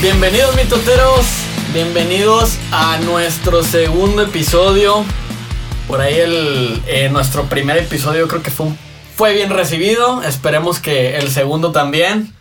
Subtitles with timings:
[0.00, 1.26] Bienvenidos mitoteros,
[1.74, 5.04] bienvenidos a nuestro segundo episodio.
[5.88, 8.68] Por ahí el, eh, nuestro primer episodio creo que fue,
[9.16, 12.32] fue bien recibido, esperemos que el segundo también.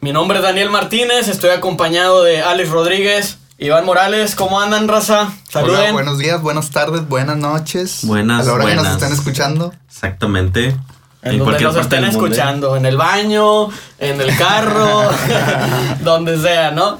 [0.00, 5.32] Mi nombre es Daniel Martínez, estoy acompañado de Alex Rodríguez, Iván Morales, ¿cómo andan raza?
[5.48, 5.80] Saluden.
[5.80, 8.00] Hola, buenos días, buenas tardes, buenas noches.
[8.02, 8.84] Buenas, A la hora que buenas.
[8.94, 9.72] nos estén escuchando.
[9.88, 10.76] Exactamente.
[11.24, 12.26] En donde nos estén mundo.
[12.26, 15.10] escuchando, en el baño, en el carro,
[16.00, 16.98] donde sea, ¿no?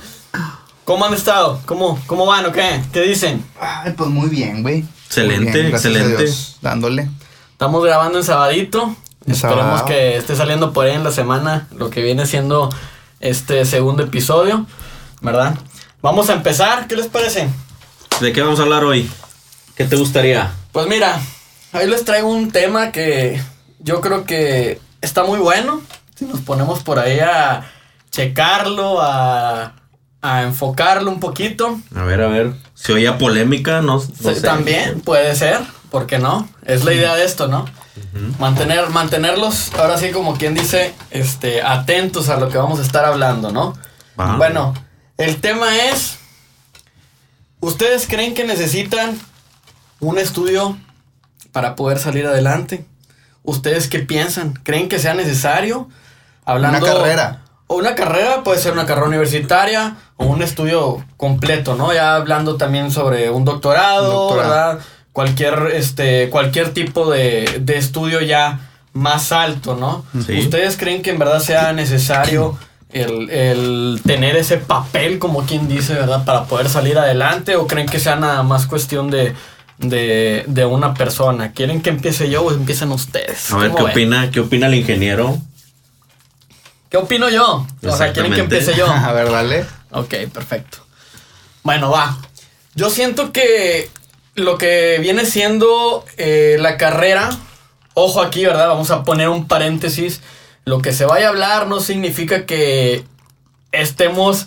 [0.84, 1.60] ¿Cómo han estado?
[1.66, 2.82] ¿Cómo, cómo van o qué?
[2.92, 3.44] ¿Qué dicen?
[3.60, 4.84] Ay, pues muy bien, güey.
[5.06, 6.24] Excelente, bien, a excelente.
[6.24, 7.08] Dios, dándole.
[7.52, 8.94] Estamos grabando en sabadito.
[9.26, 9.86] En Esperemos sábado.
[9.86, 12.68] que esté saliendo por ahí en la semana lo que viene siendo
[13.20, 14.66] este segundo episodio,
[15.22, 15.54] ¿verdad?
[16.02, 17.48] Vamos a empezar, ¿qué les parece?
[18.20, 19.08] ¿De qué vamos a hablar hoy?
[19.76, 20.52] ¿Qué te gustaría?
[20.72, 21.18] Pues mira,
[21.72, 23.40] ahí les traigo un tema que
[23.84, 25.80] yo creo que está muy bueno.
[26.16, 27.70] Si nos ponemos por ahí a
[28.10, 29.74] checarlo, a,
[30.22, 31.78] a enfocarlo un poquito.
[31.94, 32.54] A ver, a ver.
[32.74, 34.40] Si oía polémica, no, no Sí, sé.
[34.40, 35.60] También puede ser,
[35.90, 36.48] ¿por qué no?
[36.64, 37.66] Es la idea de esto, ¿no?
[38.38, 43.04] Mantener, mantenerlos, ahora sí como quien dice, este, atentos a lo que vamos a estar
[43.04, 43.74] hablando, ¿no?
[44.18, 44.36] Va.
[44.36, 44.74] Bueno,
[45.16, 46.18] el tema es,
[47.60, 49.18] ¿ustedes creen que necesitan
[50.00, 50.76] un estudio
[51.52, 52.84] para poder salir adelante?
[53.44, 54.54] ¿Ustedes qué piensan?
[54.54, 55.88] ¿Creen que sea necesario?
[56.44, 57.40] Hablando, Una carrera.
[57.66, 61.92] O una carrera, puede ser una carrera universitaria o un estudio completo, ¿no?
[61.92, 64.48] Ya hablando también sobre un doctorado, Doctorado.
[64.48, 64.78] ¿verdad?
[65.12, 68.60] Cualquier, este, cualquier tipo de, de estudio ya
[68.92, 70.04] más alto, ¿no?
[70.26, 70.38] Sí.
[70.40, 72.58] ¿Ustedes creen que en verdad sea necesario
[72.90, 76.24] el, el tener ese papel, como quien dice, ¿verdad?
[76.24, 79.34] Para poder salir adelante o creen que sea nada más cuestión de,
[79.78, 81.52] de, de una persona?
[81.52, 83.50] ¿Quieren que empiece yo o empiecen ustedes?
[83.52, 83.92] A ver, ¿Cómo ¿qué ven?
[83.92, 85.38] opina, ¿qué opina el ingeniero?
[86.90, 87.66] ¿Qué opino yo?
[87.82, 88.86] O sea, ¿quieren que empiece yo?
[88.90, 89.64] A ver, dale.
[89.90, 90.78] Ok, perfecto.
[91.62, 92.18] Bueno, va.
[92.74, 93.90] Yo siento que
[94.34, 97.30] lo que viene siendo eh, la carrera,
[97.94, 98.68] ojo aquí, ¿verdad?
[98.68, 100.20] Vamos a poner un paréntesis.
[100.64, 103.04] Lo que se vaya a hablar no significa que
[103.72, 104.46] estemos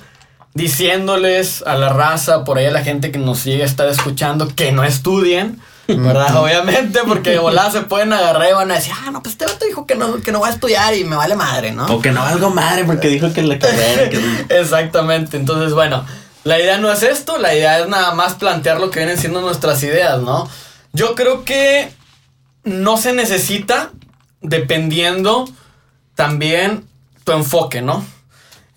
[0.57, 4.47] diciéndoles a la raza, por ahí a la gente que nos sigue a estar escuchando,
[4.53, 5.59] que no estudien.
[5.87, 6.35] ¿Verdad?
[6.43, 9.45] Obviamente, porque de volada se pueden agarrar y van a decir, ah, no, pues este
[9.45, 11.85] vato dijo que no, que no va a estudiar y me vale madre, ¿no?
[11.85, 14.09] O que no algo madre porque dijo que la carrera.
[14.09, 15.37] que- Exactamente.
[15.37, 16.05] Entonces, bueno,
[16.43, 19.39] la idea no es esto, la idea es nada más plantear lo que vienen siendo
[19.39, 20.49] nuestras ideas, ¿no?
[20.91, 21.89] Yo creo que
[22.65, 23.91] no se necesita
[24.41, 25.47] dependiendo
[26.15, 26.85] también
[27.23, 28.03] tu enfoque, ¿no?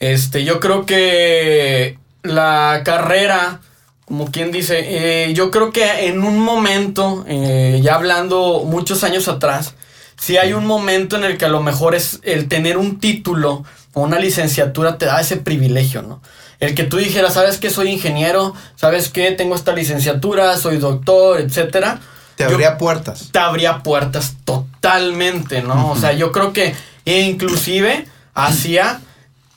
[0.00, 3.60] Este, yo creo que la carrera,
[4.06, 4.80] como quien dice,
[5.28, 9.74] eh, yo creo que en un momento, eh, ya hablando muchos años atrás,
[10.18, 13.64] si hay un momento en el que a lo mejor es el tener un título
[13.92, 16.20] o una licenciatura te da ese privilegio, ¿no?
[16.60, 17.70] El que tú dijeras, ¿sabes qué?
[17.70, 19.30] Soy ingeniero, ¿sabes qué?
[19.32, 22.00] Tengo esta licenciatura, soy doctor, etcétera.
[22.36, 23.30] Te Yo- abría puertas.
[23.32, 25.90] te abría puertas totalmente, ¿no?
[25.90, 26.74] O sea, yo creo que
[27.06, 29.00] e inclusive hacía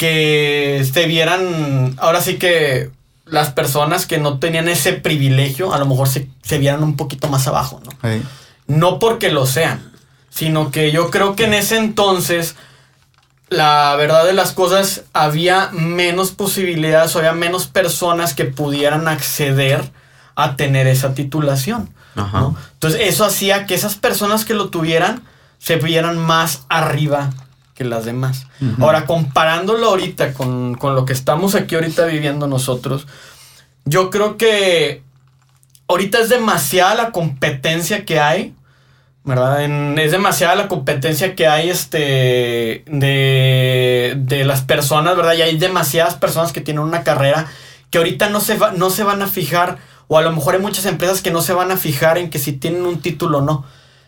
[0.03, 2.91] que se vieran, ahora sí que
[3.25, 7.29] las personas que no tenían ese privilegio, a lo mejor se, se vieran un poquito
[7.29, 7.91] más abajo, ¿no?
[8.01, 8.21] Sí.
[8.67, 9.93] No porque lo sean,
[10.29, 12.57] sino que yo creo que en ese entonces,
[13.47, 19.89] la verdad de las cosas, había menos posibilidades, o había menos personas que pudieran acceder
[20.35, 21.91] a tener esa titulación.
[22.17, 22.41] Ajá.
[22.41, 22.57] ¿no?
[22.73, 25.23] Entonces eso hacía que esas personas que lo tuvieran
[25.59, 27.29] se vieran más arriba
[27.73, 28.47] que las demás.
[28.81, 33.07] Ahora, comparándolo ahorita con, con lo que estamos aquí ahorita viviendo nosotros,
[33.85, 35.01] yo creo que
[35.87, 38.53] ahorita es demasiada la competencia que hay,
[39.25, 39.63] ¿verdad?
[39.63, 45.33] En- es demasiada la competencia que hay este, de, de las personas, ¿verdad?
[45.33, 47.47] Y hay demasiadas personas que tienen una carrera
[47.89, 50.61] que ahorita no se, va- no se van a fijar, o a lo mejor hay
[50.61, 53.41] muchas empresas que no se van a fijar en que si tienen un título o
[53.41, 53.65] no.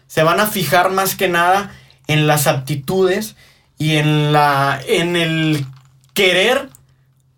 [0.08, 1.72] Se van a fijar más que nada
[2.08, 3.36] en las aptitudes
[3.78, 5.66] y en, la, en el
[6.14, 6.70] querer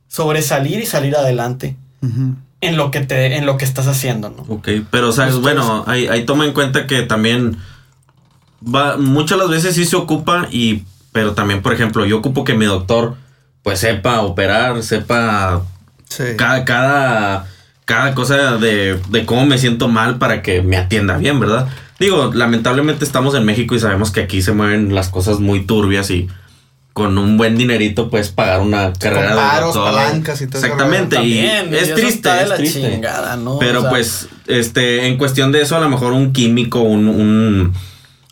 [0.08, 1.76] sobresalir y salir adelante
[2.62, 4.44] en lo que te en lo que estás haciendo, ¿no?
[4.54, 7.58] Ok, pero o sea, Ustedes- bueno, ahí, ahí toma en cuenta que también
[8.64, 12.54] va, muchas las veces sí se ocupa y, pero también, por ejemplo, yo ocupo que
[12.54, 13.16] mi doctor
[13.64, 15.64] pues sepa operar, sepa
[16.10, 16.24] Sí.
[16.38, 17.48] cada, cada,
[17.84, 21.68] cada cosa de, de cómo me siento mal para que me atienda bien, ¿verdad?
[22.00, 26.10] Digo, lamentablemente estamos en México y sabemos que aquí se mueven las cosas muy turbias
[26.12, 26.28] y
[26.94, 31.16] con un buen dinerito puedes pagar una carrera Con de paros, palancas y todo Exactamente,
[31.18, 32.82] y También, y es triste, es la triste.
[32.92, 33.60] chingada, ¿no?
[33.60, 37.08] Pero O sea, pues, este, en cuestión de eso, a lo mejor un químico, un,
[37.08, 37.74] un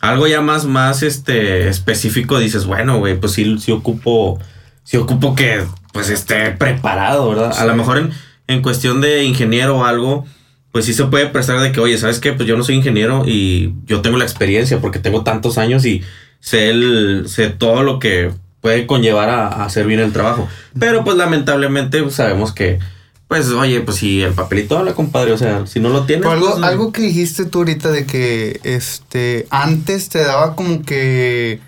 [0.00, 4.40] algo ya más, más este específico, dices, bueno, güey, pues sí, sí ocupo,
[4.84, 7.56] sí ocupo que pues esté preparado, ¿verdad?
[7.58, 8.10] A lo mejor en,
[8.48, 10.26] en cuestión de ingeniero o algo,
[10.76, 12.34] pues sí se puede prestar de que, oye, ¿sabes qué?
[12.34, 16.02] Pues yo no soy ingeniero y yo tengo la experiencia porque tengo tantos años y
[16.38, 18.30] sé, el, sé todo lo que
[18.60, 20.46] puede conllevar a, a hacer bien el trabajo.
[20.78, 22.78] Pero pues lamentablemente pues, sabemos que,
[23.26, 26.24] pues, oye, pues si el papelito habla, compadre, o sea, si no lo tienes...
[26.26, 30.82] Pero algo, pues, algo que dijiste tú ahorita de que este antes te daba como
[30.82, 31.58] que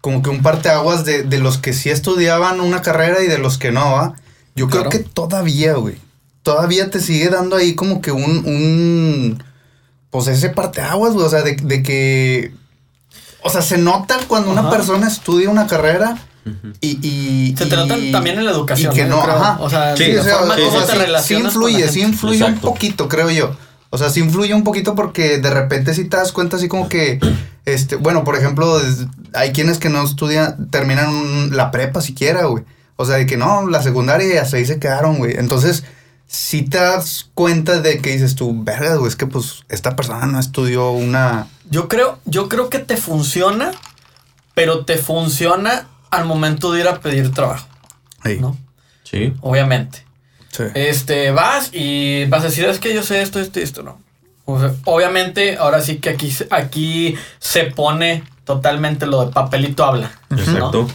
[0.00, 3.58] como que un parteaguas de, de los que sí estudiaban una carrera y de los
[3.58, 4.14] que no, ¿va?
[4.56, 4.90] Yo Claro.
[4.90, 6.02] creo que todavía, güey.
[6.44, 9.42] Todavía te sigue dando ahí como que un, un
[10.10, 11.26] pues ese parteaguas, güey.
[11.26, 12.52] O sea, de, de que.
[13.42, 16.16] O sea, se nota cuando una persona estudia una carrera
[16.80, 16.98] y.
[17.04, 18.92] y Se y- también en la educación.
[18.92, 19.34] Y que no, Yo creo.
[19.36, 19.56] ajá.
[19.60, 22.58] O sea, Sí, o sea, forma o como sea, te sí- influye, sí influye un
[22.60, 23.56] poquito, creo yo.
[23.90, 26.88] O sea, sí influye un poquito porque de repente si te das cuenta así como
[26.88, 27.20] que,
[27.64, 28.78] este, bueno, por ejemplo,
[29.32, 32.64] hay quienes que no estudian, terminan la prepa siquiera, güey.
[32.96, 35.36] O sea, de que no, la secundaria y hasta ahí se quedaron, güey.
[35.38, 35.84] Entonces,
[36.26, 40.26] si te das cuenta de que dices tú, verga, güey, es que pues esta persona
[40.26, 41.46] no estudió una...
[41.70, 43.70] Yo creo, yo creo que te funciona,
[44.54, 47.66] pero te funciona al momento de ir a pedir trabajo,
[48.24, 48.56] Ey, ¿no?
[49.04, 49.32] Sí.
[49.42, 50.04] Obviamente.
[50.50, 50.64] sí.
[50.74, 53.98] Este, vas y vas a decir, es que yo sé esto, esto y esto, no.
[54.46, 59.84] O sea, obviamente, ahora sí que aquí, se- aquí se pone totalmente lo de papelito
[59.84, 60.12] habla.
[60.30, 60.38] ¿no?
[60.38, 60.86] Exacto.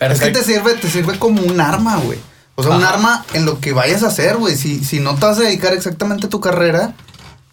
[0.00, 2.18] Es que te sirve, te sirve como un arma, güey.
[2.60, 4.56] O sea, un arma en lo que vayas a hacer, güey.
[4.56, 6.92] Si, si no te vas a dedicar exactamente a tu carrera,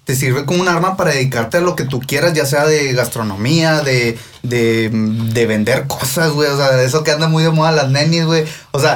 [0.03, 2.91] te sirve como un arma para dedicarte a lo que tú quieras, ya sea de
[2.93, 6.49] gastronomía, de, de, de vender cosas, güey.
[6.49, 8.45] O sea, de eso que anda muy de moda las nenis, güey.
[8.71, 8.95] O sea,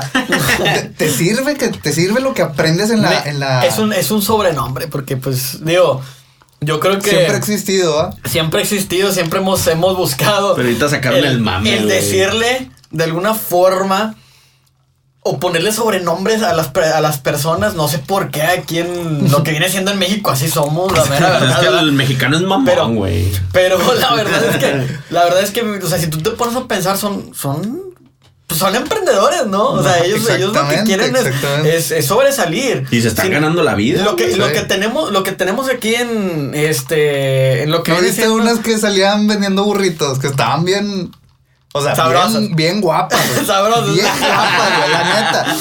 [0.57, 3.09] te, te sirve que te sirve lo que aprendes en la.
[3.09, 6.01] Me- en la es, un, es un sobrenombre, porque pues, digo,
[6.61, 8.15] yo creo que siempre ha existido, ¿ah?
[8.25, 11.95] siempre ha existido, siempre hemos, hemos buscado Pero ahorita sacaron el mame, el güey.
[11.95, 14.15] decirle de alguna forma
[15.31, 19.43] o ponerle sobrenombres a las, a las personas, no sé por qué aquí en lo
[19.43, 21.49] que viene siendo en México así somos, la mera verdad.
[21.63, 23.31] es que el mexicano es mamón, güey.
[23.51, 26.55] Pero la verdad es que, la verdad es que, o sea, si tú te pones
[26.55, 27.79] a pensar, son, son,
[28.47, 29.63] pues son emprendedores, ¿no?
[29.73, 31.25] O sea, ellos, ellos lo que quieren es,
[31.65, 32.87] es, es sobresalir.
[32.89, 34.03] Y se están Sin- ganando la vida.
[34.03, 34.39] Lo que, Sí.
[34.39, 38.23] lo que tenemos, lo que tenemos aquí en este, en lo que ¿No viene viste
[38.23, 41.11] siendo- unas que salían vendiendo burritos que estaban bien.
[41.71, 42.39] O sea, Sabrosas.
[42.41, 43.19] bien, bien guapas.
[43.45, 43.93] Sabrosas.
[43.93, 45.55] Bien guapas, güey, la neta.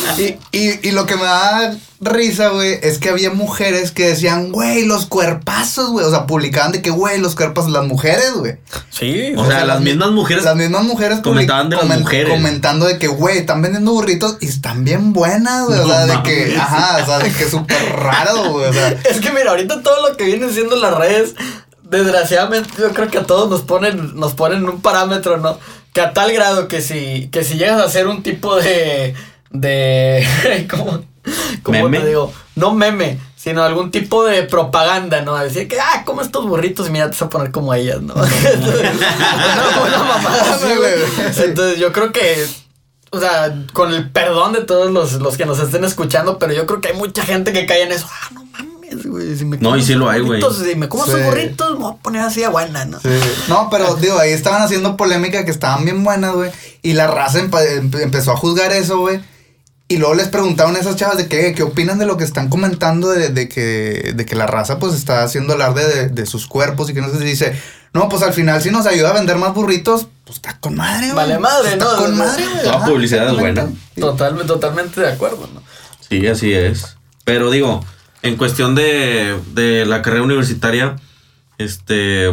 [0.52, 4.50] Y, y, y lo que me da risa, güey, es que había mujeres que decían,
[4.50, 6.06] güey, los cuerpazos, güey.
[6.06, 8.56] O sea, publicaban de que, güey, los cuerpazos, las mujeres, güey.
[8.88, 10.44] Sí, O sea, las mismas mujeres.
[10.44, 12.30] Las mismas mujeres comentaban de las mujeres.
[12.32, 15.78] comentando de que, güey, están vendiendo burritos y están bien buenas, güey.
[15.78, 18.66] o sea, de que, ajá, o sea, de que súper raro, güey.
[18.66, 21.34] O sea, Es que mira, ahorita todo lo que viene siendo las redes,
[21.82, 25.58] desgraciadamente yo creo que a todos nos ponen, nos ponen un parámetro, ¿no?
[25.92, 29.14] Que a tal grado que si, que si llegas a hacer un tipo de,
[29.50, 31.02] de, ¿cómo,
[31.62, 32.00] cómo ¿Meme?
[32.00, 32.32] te digo?
[32.54, 35.34] No meme, sino algún tipo de propaganda, ¿no?
[35.36, 38.00] A decir que, ah, como estos burritos y mira, te vas a poner como ellas,
[38.02, 38.14] ¿no?
[38.14, 41.42] Entonces, una, una mamada, Sí.
[41.44, 42.46] Entonces yo creo que
[43.10, 46.66] o sea, con el perdón de todos los, los que nos estén escuchando, pero yo
[46.66, 48.06] creo que hay mucha gente que cae en eso.
[48.10, 48.47] Ah, no
[49.08, 49.36] güey.
[49.36, 50.40] Si me No, y sí lo hay, güey.
[50.40, 51.24] burritos, Si me como esos Sí.
[51.24, 53.00] burritos, me voy a poner así de buena, ¿no?
[53.00, 53.08] Sí.
[53.48, 56.50] No, pero digo, ahí estaban haciendo polémica que estaban bien buenas, güey.
[56.82, 59.20] Y la raza empe- empezó a juzgar eso, güey.
[59.90, 62.48] Y luego les preguntaron a esas chavas de qué, qué opinan de lo que están
[62.50, 66.46] comentando de, de que, de que la raza pues está haciendo alarde de, de sus
[66.46, 67.58] cuerpos y que no se dice,
[67.94, 71.06] no, pues al final si nos ayuda a vender más burritos, pues está con madre,
[71.06, 71.16] güey.
[71.16, 71.96] Vale madre, Está ¿no?
[71.96, 72.62] con madre, güey.
[72.64, 73.66] Toda publicidad es buena.
[73.98, 75.62] Totalmente, totalmente de acuerdo, ¿no?
[76.06, 76.96] Sí, así es.
[77.24, 77.82] Pero digo,
[78.22, 80.96] en cuestión de, de la carrera universitaria,
[81.58, 82.30] este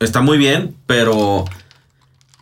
[0.00, 1.44] está muy bien, pero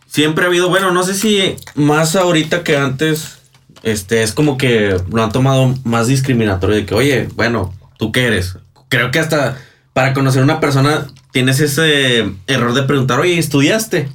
[0.06, 3.38] siempre ha habido, bueno, no sé si más ahorita que antes,
[3.82, 8.26] este, es como que lo han tomado más discriminatorio de que, oye, bueno, ¿tú qué
[8.26, 8.58] eres?
[8.88, 9.58] Creo que hasta
[9.92, 14.08] para conocer a una persona tienes ese error de preguntar, oye, ¿estudiaste?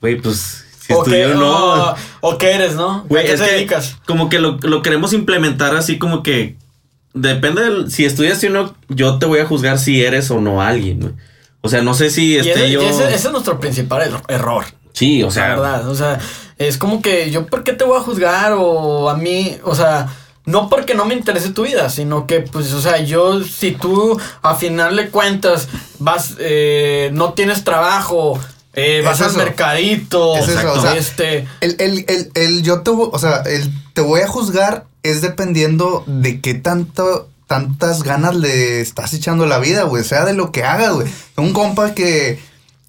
[0.00, 1.90] Güey, pues si o, qué, estudió o no.
[1.90, 3.04] o, o qué eres, ¿no?
[3.08, 3.96] Güey, ¿A qué es te que dedicas?
[4.06, 6.56] Como que lo, lo queremos implementar así como que
[7.14, 10.62] depende del, si estudias o no, yo te voy a juzgar si eres o no
[10.62, 11.00] alguien.
[11.00, 11.12] güey.
[11.60, 12.80] O sea, no sé si Y este ese, yo.
[12.82, 14.64] ese- ese es nuestro principal er- error.
[14.92, 15.88] Sí, o sea, sea, verdad.
[15.88, 16.18] O sea,
[16.58, 18.52] es como que yo, ¿por qué te voy a juzgar?
[18.56, 20.08] O a mí, o sea,
[20.44, 24.18] no porque no me interese tu vida, sino que, pues, o sea, yo, si tú
[24.42, 28.38] a final de cuentas vas, eh, no tienes trabajo,
[28.74, 29.38] eh, vas Es al eso.
[29.38, 31.46] mercadito, Es eso, o sea, este.
[31.60, 35.20] El, el, el, el yo te voy, o sea, el te voy a juzgar es
[35.22, 40.04] dependiendo de qué tanto, tantas ganas le estás echando la vida, güey.
[40.04, 41.08] Sea de lo que hagas, güey.
[41.36, 42.40] Un compa que,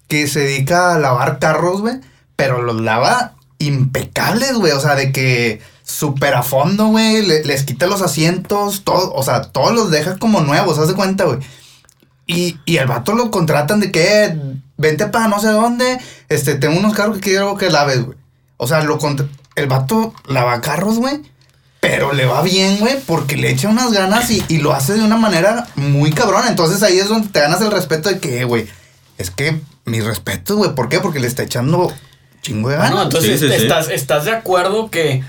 [0.08, 1.96] que se dedica a lavar carros, güey,
[2.36, 4.72] pero los lava impecables, güey.
[4.72, 7.22] O sea, de que súper a fondo, güey.
[7.26, 10.94] le- les quita los asientos, todo, o sea, todos los deja como nuevos, haz de
[10.94, 11.38] cuenta, güey.
[12.26, 14.38] Y, y el vato lo contratan de que, "Eh,
[14.76, 15.98] vente para no sé dónde,
[16.28, 18.16] este, tengo unos carros que quiero que laves, güey.
[18.56, 18.98] O sea, lo
[19.56, 21.22] el vato lava carros, güey.
[21.80, 25.02] Pero le va bien, güey, porque le echa unas ganas y, y lo hace de
[25.02, 26.48] una manera muy cabrona.
[26.48, 28.66] Entonces ahí es donde te ganas el respeto de que, güey,
[29.16, 30.74] es que mi respeto, güey.
[30.74, 31.00] ¿Por qué?
[31.00, 31.90] Porque le está echando
[32.42, 32.90] chingo de ganas.
[32.90, 33.62] Bueno, entonces Sí, sí, sí.
[33.62, 35.24] estás, estás de acuerdo que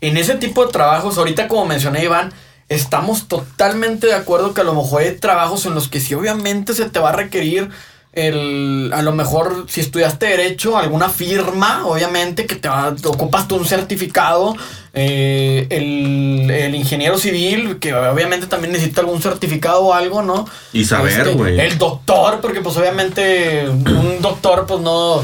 [0.00, 2.32] en ese tipo de trabajos, ahorita como mencioné Iván,
[2.68, 6.74] estamos totalmente de acuerdo que a lo mejor hay trabajos en los que sí obviamente
[6.74, 7.70] se te va a requerir
[8.16, 13.56] el, a lo mejor si estudiaste derecho, alguna firma, obviamente que te va, ocupas tú
[13.56, 14.56] un certificado,
[14.94, 20.48] eh, el, el ingeniero civil, que obviamente también necesita algún certificado o algo, ¿no?
[20.72, 21.60] Y saber, Este, güey.
[21.60, 25.16] el doctor, porque pues obviamente un doctor pues no...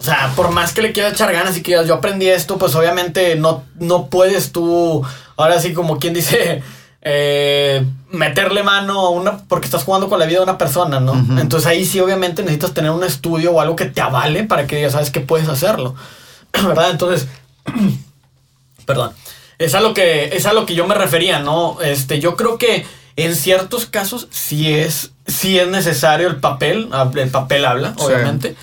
[0.00, 2.72] O sea, por más que le quieras echar ganas y que yo aprendí esto, pues
[2.76, 5.04] obviamente no, no puedes tú,
[5.36, 6.62] ahora sí como quien dice,
[7.10, 11.14] eh, meterle mano a una, porque estás jugando con la vida de una persona, ¿no?
[11.40, 14.76] Entonces ahí sí obviamente necesitas tener un estudio o algo que te avale para que
[14.76, 15.94] digas, sabes que puedes hacerlo,
[16.52, 16.90] ¿verdad?
[16.90, 17.26] Entonces,
[18.84, 19.12] perdón,
[19.58, 21.80] es a lo que, es a lo que yo me refería, ¿no?
[21.80, 22.84] Este, yo creo que
[23.16, 28.04] en ciertos casos sí es, sí es necesario el papel, el papel habla, Sí.
[28.04, 28.54] obviamente,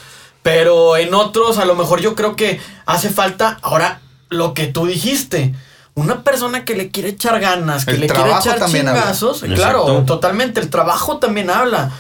[0.44, 4.86] pero en otros a lo mejor yo creo que hace falta, ahora, lo que tú
[4.86, 5.54] dijiste,
[5.96, 9.56] una persona que le quiere echar ganas, que El le quiere echar chingazos, Exacto.
[9.56, 11.92] claro, totalmente, el trabajo también habla.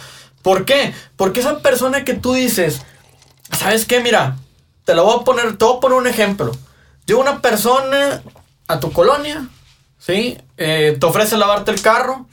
[0.42, 0.94] ¿Por qué?
[1.16, 2.82] Porque esa persona que tú dices,
[3.58, 4.02] ¿sabes qué?
[4.02, 4.36] Mira,
[4.84, 6.52] te lo voy a poner, te voy a poner un ejemplo.
[7.06, 8.22] Llega una persona
[8.68, 9.48] a tu colonia,
[9.98, 10.38] ¿sí?
[10.58, 12.28] Eh, te ofrece lavarte el carro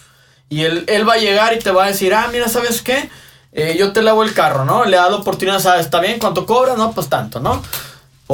[0.48, 3.08] y él, él va a llegar y te va a decir, ah, mira, ¿sabes qué?
[3.52, 4.84] Eh, yo te lavo el carro, ¿no?
[4.84, 5.84] Le da la oportunidad, ¿sabes?
[5.86, 6.18] ¿Está bien?
[6.18, 6.74] ¿Cuánto cobra?
[6.74, 7.62] No, pues tanto, ¿no?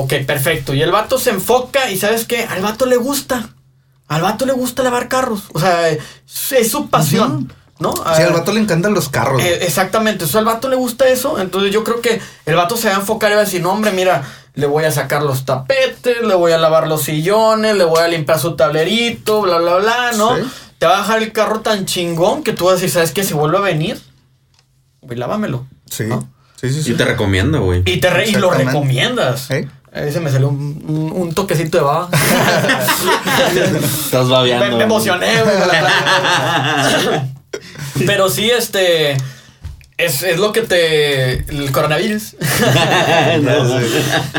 [0.00, 0.74] Ok, perfecto.
[0.74, 2.44] Y el vato se enfoca y ¿sabes qué?
[2.44, 3.50] Al vato le gusta.
[4.06, 5.42] Al vato le gusta lavar carros.
[5.52, 5.98] O sea, es,
[6.52, 7.92] es su pasión, ¿no?
[7.94, 9.34] Sí, Ah, al vato le encantan los carros.
[9.42, 9.46] güey.
[9.46, 11.38] eh, exactamente, eso al vato le gusta eso.
[11.40, 13.72] Entonces yo creo que el vato se va a enfocar y va a decir, no,
[13.72, 14.22] hombre, mira,
[14.54, 18.08] le voy a sacar los tapetes, le voy a lavar los sillones, le voy a
[18.08, 20.36] limpiar su tablerito, bla, bla, bla, ¿no?
[20.36, 20.42] Sí.
[20.78, 23.24] Te va a dejar el carro tan chingón que tú vas a decir, ¿sabes qué?
[23.24, 24.00] Si vuelve a venir,
[25.00, 25.66] güey, lávamelo.
[25.90, 26.04] sí.
[26.04, 26.28] ¿no?
[26.60, 26.92] sí, sí, sí.
[26.92, 27.82] Y te recomiendo, güey.
[27.84, 29.50] Y, te re- y lo recomiendas.
[29.50, 29.68] ¿Eh?
[29.98, 32.08] Ahí se me salió un, un- un toquecito de baba.
[34.04, 34.76] Estás babeando.
[34.76, 35.56] me emocioné, güey.
[38.06, 39.16] Pero sí, este.
[39.96, 41.32] Es, es lo que te.
[41.50, 42.34] El coronavirus.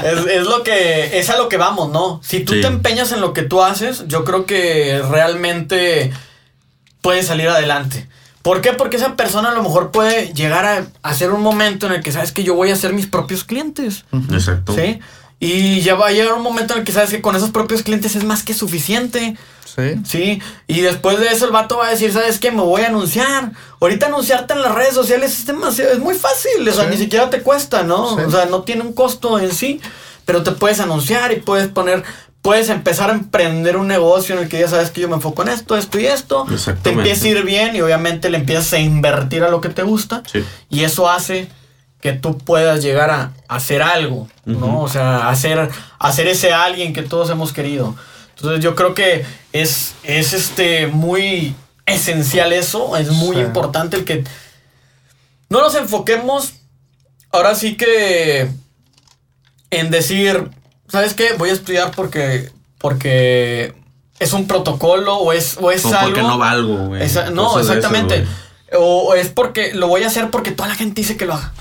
[0.04, 1.20] es, es lo que.
[1.20, 2.22] Es a lo que vamos, ¿no?
[2.24, 2.62] Si tú Sí.
[2.62, 6.12] te empeñas en lo que tú haces, yo creo que realmente
[7.02, 8.08] puedes salir adelante.
[8.42, 8.72] ¿Por qué?
[8.72, 12.14] Porque esa persona a lo mejor puede llegar a hacer un momento en el que
[12.14, 14.06] sabes que yo voy a ser mis propios clientes.
[14.32, 14.74] Exacto.
[14.74, 15.00] ¿Sí?
[15.40, 17.82] Y ya va a llegar un momento en el que sabes que con esos propios
[17.84, 19.38] clientes es más que suficiente.
[19.64, 19.96] Sí.
[20.04, 22.52] Sí, y después de eso el vato va a decir, ¿sabes qué?
[22.52, 23.52] Me voy a anunciar.
[23.80, 26.90] Ahorita anunciarte en las redes sociales es demasiado, es muy fácil, o sea, Sí.
[26.92, 28.18] ni siquiera te cuesta, ¿no?
[28.18, 28.24] Sí.
[28.24, 29.80] O sea, no tiene un costo en sí,
[30.26, 32.04] pero te puedes anunciar y puedes poner,
[32.42, 35.44] puedes empezar a emprender un negocio en el que ya sabes que yo me enfoco
[35.44, 36.46] en esto, esto y esto.
[36.82, 39.84] Te empieza a ir bien y obviamente le empiezas a invertir a lo que te
[39.84, 40.24] gusta.
[40.30, 40.44] Sí.
[40.70, 41.48] Y eso hace
[42.02, 44.58] que tú puedas llegar a hacer algo, ¿no?
[44.68, 44.78] Ujú.
[44.82, 47.96] O sea, hacer, hacer ese alguien que todos hemos querido.
[48.36, 53.42] Entonces yo creo que es, es este muy esencial eso, es muy Sí.
[53.42, 54.24] importante el que
[55.50, 56.54] no nos enfoquemos
[57.32, 58.50] ahora sí que
[59.72, 60.50] en decir,
[60.88, 61.34] ¿sabes qué?
[61.38, 63.74] Voy a estudiar porque porque
[64.20, 66.02] es un protocolo o es, o es O algo.
[66.06, 67.02] porque no valgo, güey.
[67.34, 68.26] No, exactamente.
[68.78, 71.52] o es porque lo voy a hacer porque toda la gente dice que lo haga.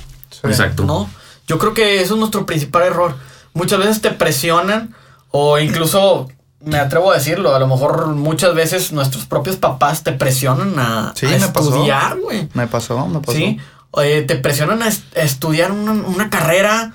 [0.42, 0.49] Sí.
[0.49, 0.85] Exacto.
[0.85, 1.09] ¿No?
[1.47, 3.16] Yo creo que eso es nuestro principal error.
[3.54, 4.95] Muchas veces te presionan
[5.30, 6.28] o incluso,
[6.61, 11.12] me atrevo a decirlo, a lo mejor muchas veces nuestros propios papás te presionan a,
[11.16, 11.68] Sí, a me pasó.
[11.71, 12.49] estudiar, güey.
[12.54, 13.33] Me pasó, me pasó.
[13.37, 13.59] Sí,
[13.90, 16.92] Oye, te presionan a, est- a estudiar una, una carrera.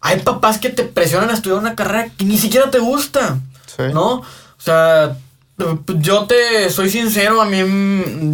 [0.00, 3.38] Hay papás que te presionan a estudiar una carrera que ni siquiera te gusta.
[3.66, 3.82] Sí.
[3.92, 4.14] ¿No?
[4.14, 4.24] O
[4.58, 5.16] sea,
[5.98, 7.58] yo te soy sincero, a mí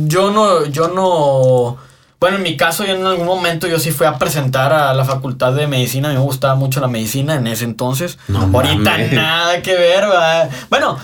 [0.07, 1.76] yo no, yo no.
[2.21, 5.05] Bueno, en mi caso, yo en algún momento yo sí fui a presentar a la
[5.05, 6.09] facultad de medicina.
[6.09, 8.19] A mí me gustaba mucho la medicina en ese entonces.
[8.27, 9.13] No Ahorita mames.
[9.13, 10.51] nada que ver, ¿verdad?
[10.69, 10.99] Bueno,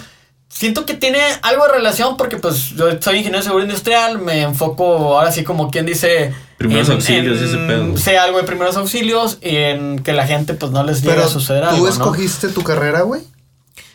[0.48, 4.42] siento que tiene algo de relación porque pues yo soy ingeniero de seguridad industrial, me
[4.42, 6.34] enfoco ahora sí como quien dice...
[6.58, 7.96] Primeros auxilios y ese pedo.
[7.96, 11.26] Sé algo de primeros auxilios y en que la gente pues no les llegue Pero
[11.26, 11.90] a suceder tú algo, ¿no?
[11.92, 13.22] escogiste tu carrera, güey.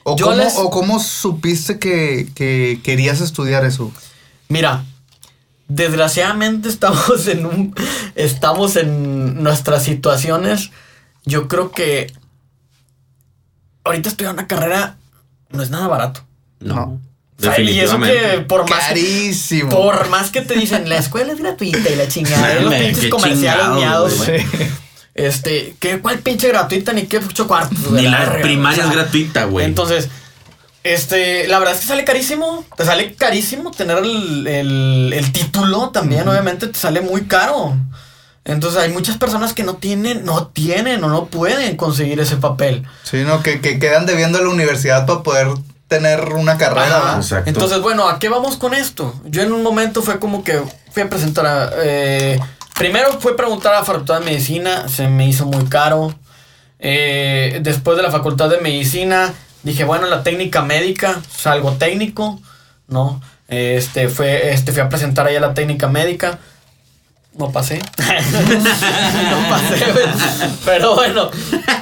[0.04, 3.92] ¿O, Yo cómo, les- ¿O cómo supiste que, que querías estudiar eso?
[4.50, 4.84] Mira,
[5.70, 7.76] desgraciadamente estamos en un.
[8.16, 10.72] Estamos en nuestras situaciones.
[11.24, 12.12] Yo creo que.
[13.86, 14.98] Ahorita estoy en una carrera
[15.52, 16.22] no es nada barato.
[16.60, 16.76] No.
[16.76, 17.02] No.
[17.40, 18.46] O sea, y eso que Definitivamente.
[18.48, 19.70] por más, Carísimo.
[19.70, 23.10] por más que te dicen, la escuela es gratuita y la chingada, y los pinches
[23.10, 24.14] comerciales miados.
[25.16, 27.82] Este, ¿qué, ¿cuál pinche gratuita ni qué ocho cuartos?
[27.88, 28.04] güey?
[28.04, 29.66] Ni la primaria o sea, es gratuita, güey.
[29.66, 30.10] Entonces,
[30.94, 32.66] este, la verdad es que sale carísimo.
[32.76, 37.76] Te sale carísimo tener el, el- el título también, obviamente te sale muy caro.
[38.46, 42.84] Entonces hay muchas personas que no tienen, no tienen o no pueden conseguir ese papel.
[43.04, 45.48] Sí, no, que, que quedan debiendo a la universidad para poder
[45.88, 47.16] tener una carrera.
[47.18, 47.50] Exacto.
[47.50, 49.14] Entonces, bueno, ¿a qué vamos con esto?
[49.26, 51.72] Yo en un momento fue como que fui a presentar a...
[51.84, 52.40] eh,
[52.76, 56.14] primero fue preguntar a la Facultad de Medicina, se me hizo muy caro.
[56.80, 62.40] Eh, después de la Facultad de Medicina, dije, bueno, la técnica médica, es algo técnico,
[62.88, 63.22] ¿no?
[63.48, 66.40] Este, fue, este, fui a presentar ahí a la técnica médica.
[67.34, 67.80] No pasé.
[67.98, 70.06] no pasé, güey.
[70.66, 71.30] Pero bueno,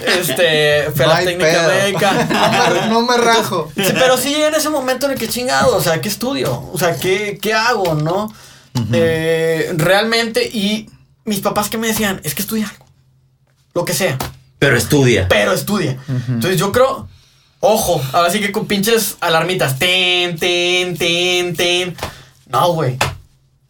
[0.05, 1.67] este, fui a No la técnica pedo.
[1.69, 2.11] médica.
[2.13, 3.71] No me- no me rajo.
[3.75, 6.69] Sí, pero sí llegué en ese momento en el que chingado, o sea, ¿qué estudio?
[6.73, 8.31] O sea, ¿qué, qué hago, no?
[8.93, 10.89] Eh, realmente, y
[11.25, 12.85] mis papás que me decían, es que estudia algo,
[13.73, 14.17] lo que sea,
[14.59, 15.27] Pero estudia.
[15.27, 15.97] pero estudia.
[16.27, 17.07] Entonces yo creo,
[17.67, 21.95] ojo, ahora sí que con pinches alarmitas, ten, ten, ten, ten.
[22.47, 22.97] No, güey,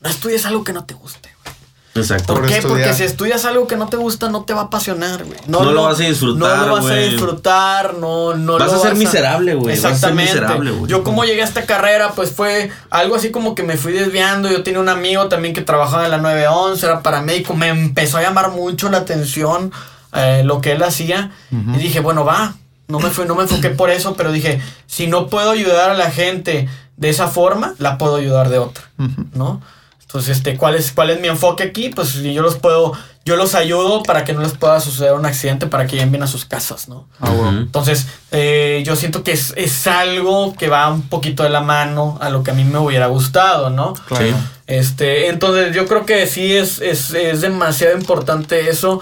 [0.01, 1.29] no estudies algo que no te guste.
[1.43, 1.55] güey.
[2.03, 2.33] Exacto.
[2.33, 2.57] ¿Por Por qué?
[2.57, 2.77] estudiar.
[2.79, 5.39] Porque si estudias algo que no te gusta, no te va a apasionar, güey.
[5.47, 8.81] No lo vas a disfrutar, No lo vas a disfrutar, no, no Vas lo a
[8.81, 9.75] ser miserable, güey.
[9.75, 10.31] Vas a ser Exactamente.
[10.33, 10.91] miserable, güey.
[10.91, 14.47] Yo como llegué a esta carrera, pues fue algo así como que me fui desviando.
[14.51, 17.55] Yo tenía un amigo también que trabajaba en la 911, era paramédico.
[17.55, 19.71] Me empezó a llamar mucho la atención
[20.13, 21.31] eh, lo que él hacía.
[21.51, 22.53] Y dije, bueno, va.
[22.87, 25.93] No me, fui, no me enfoqué por eso, pero dije, si no puedo ayudar a
[25.93, 28.89] la gente de esa forma, la puedo ayudar de otra,
[29.33, 29.61] ¿no?
[30.07, 31.89] Entonces, este, ¿cuál es, ¿cuál es mi enfoque aquí?
[31.89, 32.93] Pues si yo los puedo,
[33.25, 36.23] yo los ayudo para que no les pueda suceder un accidente, para que lleguen bien
[36.23, 37.09] a sus casas, ¿no?
[37.19, 37.49] Ah.
[37.57, 42.17] Entonces, eh, yo siento que es, es algo que va un poquito de la mano
[42.21, 43.95] a lo que a mí me hubiera gustado, ¿no?
[44.07, 44.25] Claro.
[44.25, 44.33] Sí.
[44.67, 49.01] Este, entonces yo creo que sí es, es, es demasiado importante eso.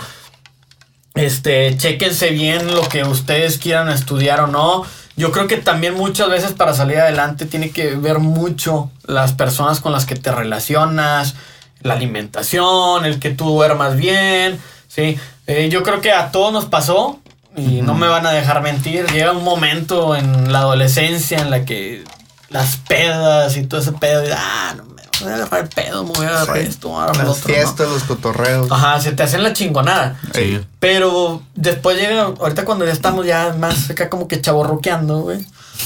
[1.16, 4.84] Este, chéquense bien lo que ustedes quieran estudiar o no.
[5.16, 9.80] Yo creo que también muchas veces para salir adelante tiene que ver mucho las personas
[9.80, 11.36] con las que te relacionas,
[11.82, 15.18] la alimentación, el que tú duermas bien, ¿sí?
[15.48, 17.22] Eh, yo creo que a todos nos pasó
[17.56, 19.06] y no me van a dejar mentir.
[19.08, 22.04] Llega un momento en la adolescencia en la que
[22.50, 26.12] las pedas y todo ese pedo, y, ah, no voy a agarrar el pedo, me
[26.12, 26.64] voy a agarrar Sí.
[26.68, 27.56] esto, voy a agarrar Las otro, ¿no?
[27.56, 28.72] fiestas, los cotorreos.
[28.72, 30.20] Ajá, se te hacen la chingonada.
[30.34, 30.60] Sí.
[30.80, 35.40] Pero después llega, ahorita cuando ya estamos ya más acá como que chaborruqueando, güey.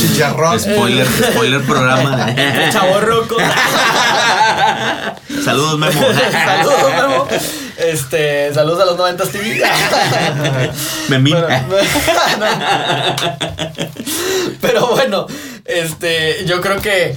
[0.00, 0.58] Chicharrón.
[0.58, 2.34] Spoiler, spoiler programa.
[2.72, 3.36] Chaborruco.
[5.44, 6.00] Saludos, Memo.
[6.32, 7.28] saludos, Memo.
[7.78, 9.62] Este, saludos a los 90 TV.
[11.08, 11.36] Memín.
[14.60, 15.26] Pero bueno,
[15.64, 17.16] este, yo creo que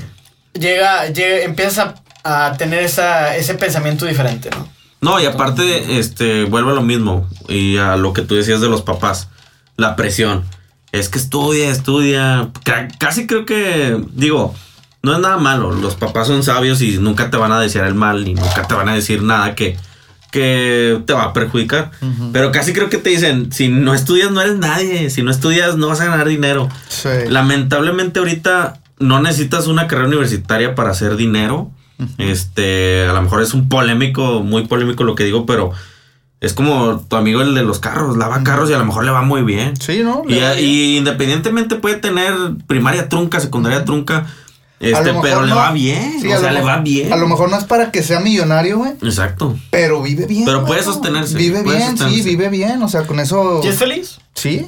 [0.53, 4.67] llega, llega empiezas a, a tener esa, ese pensamiento diferente, ¿no?
[5.01, 7.27] No, y aparte, este, vuelve a lo mismo.
[7.47, 9.29] Y a lo que tú decías de los papás.
[9.75, 10.43] La presión.
[10.91, 12.49] Es que estudia, estudia.
[12.63, 14.53] Ca- Casi creo que, digo,
[15.01, 15.71] no es nada malo.
[15.71, 18.75] Los papás son sabios y nunca te van a decir el mal, ni nunca te
[18.75, 19.75] van a decir nada que,
[20.31, 21.89] que te va a perjudicar.
[22.31, 25.09] Pero casi creo que te dicen, si no estudias no eres nadie.
[25.09, 26.69] Si no estudias no vas a ganar dinero.
[26.89, 27.09] Sí.
[27.27, 31.71] Lamentablemente ahorita no necesitas una carrera universitaria para hacer dinero.
[32.17, 35.71] Este, a lo mejor es un polémico, muy polémico lo que digo, pero
[36.39, 39.11] es como tu amigo el de los carros, lava carros y a lo mejor le
[39.11, 39.75] va muy bien.
[39.79, 40.23] Sí, ¿no?
[40.27, 42.33] Y, y independientemente puede tener
[42.65, 44.25] primaria trunca, secundaria trunca,
[44.79, 47.13] este, lo mejor pero le no- va bien, sí, o sea, lo le va bien.
[47.13, 48.93] A lo mejor no es para que sea millonario, güey.
[49.03, 49.55] Exacto.
[49.69, 50.45] Pero vive bien.
[50.45, 52.81] Pero puede sostenerse, Vive puede bien, sí, vive bien.
[52.81, 53.61] O sea, con eso.
[53.63, 54.17] ¿Y es feliz?
[54.33, 54.65] Sí.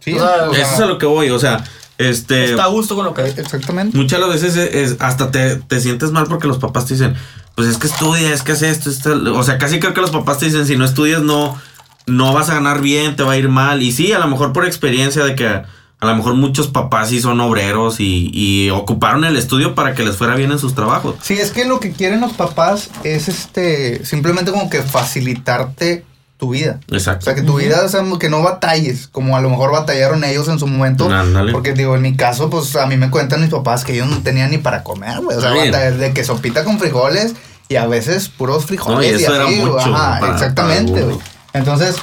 [0.00, 0.14] Sí.
[0.14, 1.62] O sea, o sea, Eso es a lo que voy, o sea,
[1.98, 2.44] este...
[2.46, 3.38] Está a gusto con lo que es.
[3.38, 3.96] Exactamente.
[3.96, 6.94] Muchas de las veces es, es- hasta te, te sientes mal porque los papás te
[6.94, 7.14] dicen,
[7.54, 9.12] pues es que estudia, es que hace esto, esto.
[9.36, 11.60] O sea, casi creo que los papás te dicen, si no estudias no,
[12.06, 13.82] no vas a ganar bien, te va a ir mal.
[13.82, 17.20] Y sí, a lo mejor por experiencia de que a lo mejor muchos papás sí
[17.20, 21.14] son obreros y, y ocuparon el estudio para que les fuera bien en sus trabajos.
[21.22, 24.04] Sí, es que lo que quieren los papás es este.
[24.04, 26.04] Simplemente como que facilitarte
[26.36, 26.80] tu vida.
[26.90, 27.24] O Exacto.
[27.26, 30.48] sea, que tu vida, o sea, que no batalles, como a lo mejor batallaron ellos
[30.48, 31.08] en su momento.
[31.10, 31.52] Ándale.
[31.52, 34.18] Porque, digo, en mi caso, pues a mí me cuentan mis papás que ellos no
[34.22, 35.36] tenían ni para comer, güey.
[35.36, 37.34] O sea, batallar de que sopita con frijoles
[37.68, 39.12] y a veces puros frijoles.
[39.12, 39.60] No, y eso era güey.
[39.60, 41.18] mucho Ajá, para- exactamente, güey.
[41.52, 41.96] Entonces,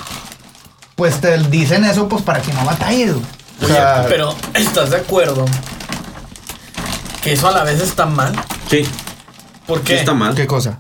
[0.96, 3.26] pues te dicen eso, pues para que no batalles, güey.
[3.64, 5.46] O sea, pero ¿estás de acuerdo?
[7.22, 8.34] Que eso a la vez está mal.
[8.70, 8.84] Sí,
[9.68, 10.00] ¿Por sí qué?
[10.00, 10.34] está mal.
[10.34, 10.80] ¿qué cosa?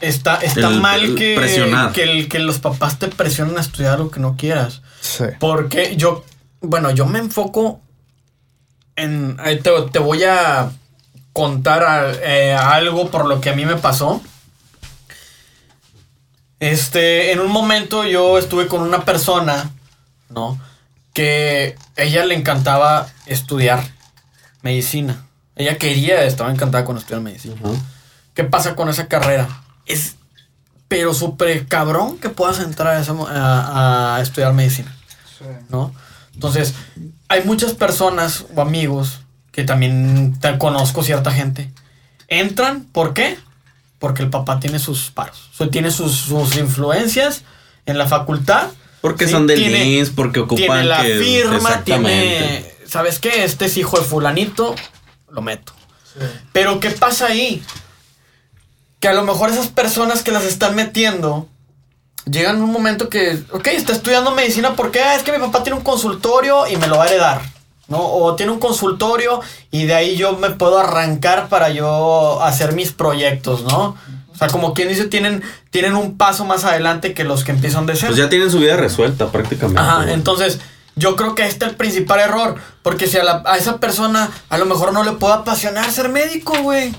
[0.00, 1.34] Está, está El- mal el que,
[1.92, 4.82] que, el- que los papás te presionen a estudiar lo que no quieras.
[5.00, 5.24] Sí.
[5.40, 6.24] Porque yo,
[6.60, 7.80] bueno, yo me enfoco
[8.96, 10.70] en, eh, te, te voy a
[11.32, 14.20] contar a- eh, algo por lo que a mí me pasó.
[16.60, 19.70] Este, en un momento yo estuve con una persona,
[20.28, 20.60] ¿no?
[21.12, 23.84] Que ella le encantaba estudiar
[24.62, 25.24] medicina.
[25.54, 27.54] Ella quería, estaba encantada con estudiar medicina.
[28.38, 29.48] ¿Qué pasa con esa carrera?
[29.84, 30.14] Es,
[30.86, 34.94] pero súper cabrón que puedas entrar a, esa a- a estudiar medicina,
[35.70, 35.92] ¿no?
[36.34, 36.72] Entonces,
[37.26, 41.72] hay muchas personas o amigos que también te conozco cierta gente.
[42.28, 43.36] Entran, ¿por qué?
[43.98, 47.42] Porque el papá tiene sus paros, o sea, tiene sus, sus influencias
[47.86, 48.68] en la facultad.
[49.00, 49.32] Porque ¿sí?
[49.32, 52.72] son del Tiene- INS, porque ocupan tiene la que- firma, tiene.
[52.86, 53.42] ¿sabes qué?
[53.42, 54.76] Este es hijo de fulanito,
[55.28, 55.72] lo meto.
[56.52, 57.64] Pero ¿qué pasa ahí?
[59.00, 61.46] Que a lo mejor esas personas que las están metiendo
[62.30, 65.62] llegan a un momento que, ok, está estudiando medicina porque ah, es que mi papá
[65.62, 67.42] tiene un consultorio y me lo va a heredar.
[67.88, 67.98] ¿no?
[68.02, 72.92] O tiene un consultorio y de ahí yo me puedo arrancar para yo hacer mis
[72.92, 73.96] proyectos, ¿no?
[74.30, 77.86] O sea, como quien dice, tienen, tienen un paso más adelante que los que empiezan
[77.86, 78.08] de cero.
[78.08, 79.80] Pues ya tienen su vida resuelta prácticamente.
[79.80, 80.58] Ajá, entonces
[80.96, 82.56] yo creo que ahí está el principal error.
[82.82, 86.10] Porque si a, la- a esa persona a lo mejor no le puede apasionar ser
[86.10, 86.94] médico, güey.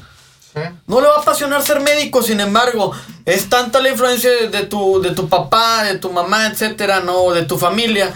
[0.67, 0.75] Sí.
[0.87, 2.91] No le va a apasionar ser médico, sin embargo,
[3.25, 7.31] es tanta la influencia de, de tu, de tu papá, de tu mamá, etcétera, ¿no?
[7.31, 8.13] De tu familia.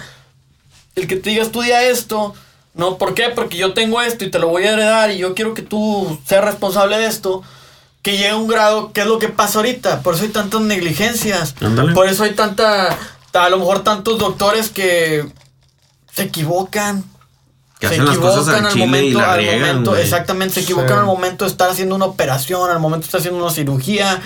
[0.95, 2.33] El que te diga estudia esto,
[2.73, 2.97] ¿no?
[2.97, 3.29] ¿Por qué?
[3.29, 6.19] Porque yo tengo esto y te lo voy a heredar y yo quiero que tú
[6.25, 7.43] seas responsable de esto.
[8.01, 10.01] Que llegue a un grado, ¿qué es lo que pasa ahorita?
[10.01, 11.55] Por eso hay tantas negligencias.
[11.93, 12.97] Por eso hay tanta,
[13.31, 15.25] a lo mejor tantos doctores que
[16.13, 17.05] se equivocan.
[17.89, 20.03] Que se hacen las cosas al al chile y momento, la al riegan, momento, güey.
[20.03, 20.65] exactamente, se Sí.
[20.71, 24.21] equivocan al momento de estar haciendo una operación, al momento de estar haciendo una cirugía.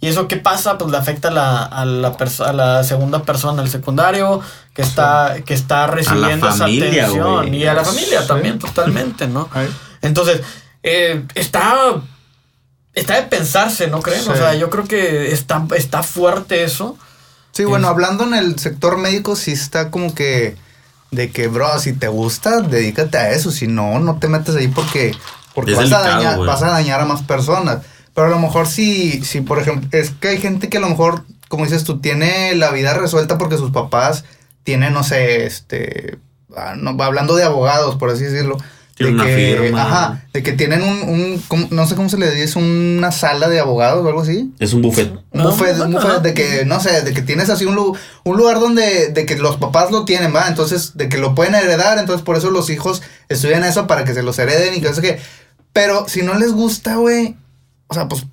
[0.00, 0.76] ¿Y eso qué pasa?
[0.76, 2.08] Pues le afecta a la, a la,
[2.46, 4.40] a la segunda persona, al secundario,
[4.74, 7.46] que está, que está recibiendo familia, esa atención.
[7.46, 7.56] güey.
[7.56, 8.28] Y a la familia Sí.
[8.28, 9.48] también, totalmente, ¿no?
[9.54, 9.68] Ay.
[10.02, 10.42] Entonces,
[10.82, 12.02] eh, está,
[12.92, 14.20] está de pensarse, ¿no creen?
[14.28, 16.98] O sea, yo creo que está, está fuerte eso.
[17.52, 20.56] Sí, bueno, Es- hablando en el sector médico, sí está como que
[21.16, 23.50] de que, bro, si te gusta, dedícate a eso.
[23.50, 25.12] Si no, no te metes ahí porque,
[25.54, 27.78] porque vas, a dañar, vas a dañar a más personas.
[28.14, 30.88] Pero a lo mejor sí, sí, por ejemplo, es que hay gente que a lo
[30.88, 34.24] mejor, como dices tú, tiene la vida resuelta porque sus papás
[34.62, 36.18] tienen, no sé, este,
[36.56, 38.58] ah, hablando de abogados, por así decirlo.
[38.98, 39.82] De una que, firma.
[39.82, 43.48] Ajá, de que tienen un, un ¿cómo- no sé cómo se le dice, una sala
[43.48, 44.52] de abogados o algo así.
[44.58, 45.10] Es un buffet.
[45.12, 47.94] Un No, buffet, un buffet de que, no sé, de que tienes así un, lu-
[48.24, 50.48] un lugar donde, de que los papás lo tienen, ¿va?
[50.48, 54.14] Entonces, de que lo pueden heredar, entonces por eso los hijos estudian eso para que
[54.14, 55.18] se los hereden y que eso que...
[55.74, 57.36] Pero si no les gusta, güey,
[57.88, 58.24] o sea, pues...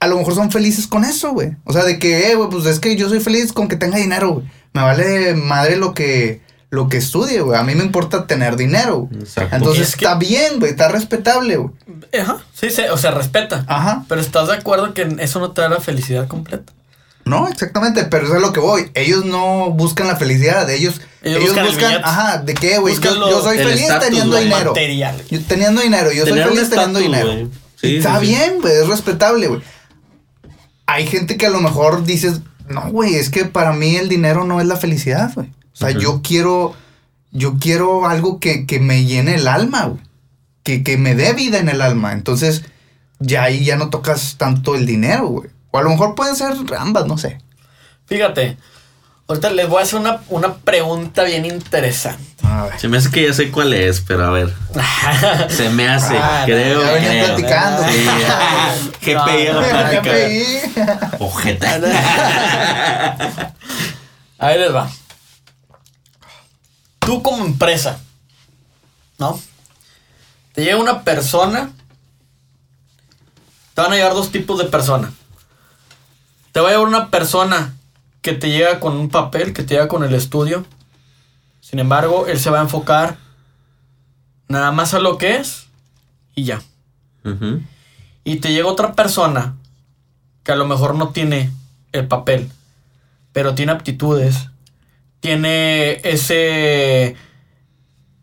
[0.00, 1.50] A lo mejor son felices con eso, güey.
[1.64, 3.98] O sea, de que, eh, güey, pues es que yo soy feliz con que tenga
[3.98, 4.46] dinero, güey.
[4.72, 7.58] Me vale madre lo que, lo que estudie, güey.
[7.58, 9.08] A mí me importa tener dinero.
[9.12, 9.56] Exacto.
[9.56, 11.74] Entonces Es que- está bien, güey, está respetable, güey.
[12.20, 13.64] Ajá, sí, se, o sea, respeta.
[13.66, 14.04] Ajá.
[14.08, 16.72] Pero estás de acuerdo que eso no te da la felicidad completa.
[17.24, 18.90] No, exactamente, pero eso es a lo que voy.
[18.94, 22.94] Ellos no buscan la felicidad, ellos, Ellos ellos, buscan ajá, ¿de qué, güey?
[22.98, 24.70] Yo, soy el feliz teniendo dinero.
[24.70, 25.22] Material.
[25.30, 27.48] Yo teniendo dinero, yo Tener soy feliz teniendo dinero.
[27.80, 28.26] Sí, Está sí.
[28.26, 29.60] bien, güey, es respetable, güey.
[30.86, 34.44] Hay gente que a lo mejor dices, no, güey, es que para mí el dinero
[34.44, 35.52] no es la felicidad, güey.
[35.80, 36.74] O sea, yo quiero,
[37.30, 40.00] yo quiero algo que, que me llene el alma, güey.
[40.62, 42.12] Que, que me dé vida en el alma.
[42.12, 42.64] Entonces,
[43.18, 45.48] ya ahí ya no tocas tanto el dinero, güey.
[45.70, 47.38] O a lo mejor pueden ser ambas, no sé.
[48.06, 48.58] Fíjate,
[49.26, 52.24] ahorita les voy a hacer una, una pregunta bien interesante.
[52.42, 52.78] A ver.
[52.80, 54.52] Se me hace que ya sé cuál es, pero a ver.
[55.48, 56.82] Se me hace, Ah, creo.
[56.84, 57.26] ya venía creo.
[57.36, 57.82] platicando.
[57.88, 58.06] Sí.
[59.00, 60.12] GPI a la No, plática.
[60.12, 60.44] GPI.
[61.20, 61.80] Ojeta.
[64.38, 64.90] Ahí les va.
[67.10, 67.98] Tú como empresa,
[69.18, 69.36] ¿no?
[70.52, 71.72] Te llega una persona.
[73.74, 75.12] Te van a llegar dos tipos de persona.
[76.52, 77.74] Te va a llegar una persona
[78.22, 80.64] que te llega con un papel, que te llega con el estudio.
[81.60, 83.18] Sin embargo, él se va a enfocar
[84.46, 85.66] nada más a lo que es
[86.36, 86.62] y ya.
[88.22, 89.56] Y te llega otra persona
[90.44, 91.52] que a lo mejor no tiene
[91.90, 92.52] el papel,
[93.32, 94.49] pero tiene aptitudes,
[95.20, 97.16] tiene ese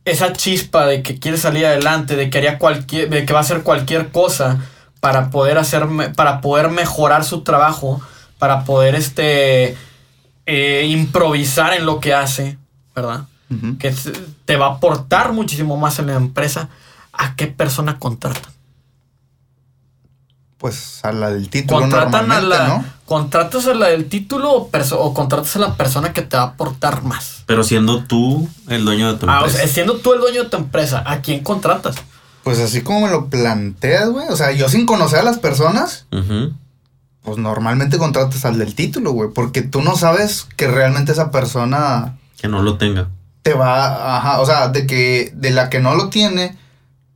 [0.06, 3.42] esa chispa de que quiere salir adelante, de que haría cualquier, de que va a
[3.42, 4.58] hacer cualquier cosa
[5.02, 8.02] para poder hacer, para poder mejorar su trabajo,
[8.40, 9.76] para poder este
[10.46, 12.58] eh, improvisar en lo que hace,
[12.96, 13.26] ¿verdad?
[13.78, 14.12] Que te-
[14.46, 16.70] te va a aportar muchísimo más en la empresa.
[17.14, 18.52] ¿A qué persona contratan?
[20.58, 22.68] Pues a la del título Contratan a la.
[22.68, 22.86] ¿no?
[23.06, 26.44] ¿Contratas a la del título o, perso- o contratas a la persona que te va
[26.44, 27.44] a aportar más?
[27.46, 29.58] Pero siendo tú el dueño de tu Ah, o empresa.
[29.60, 31.96] sea, siendo tú el dueño de tu empresa, ¿a quién contratas?
[32.44, 34.28] Pues así como me lo planteas, güey.
[34.30, 36.06] O sea, yo sin conocer a las personas,
[37.22, 39.30] pues normalmente contratas al del título, güey.
[39.34, 43.10] Porque tú no sabes que realmente esa persona Que no lo tenga.
[43.44, 46.58] te va, ajá, o sea, de que de la que no lo tiene,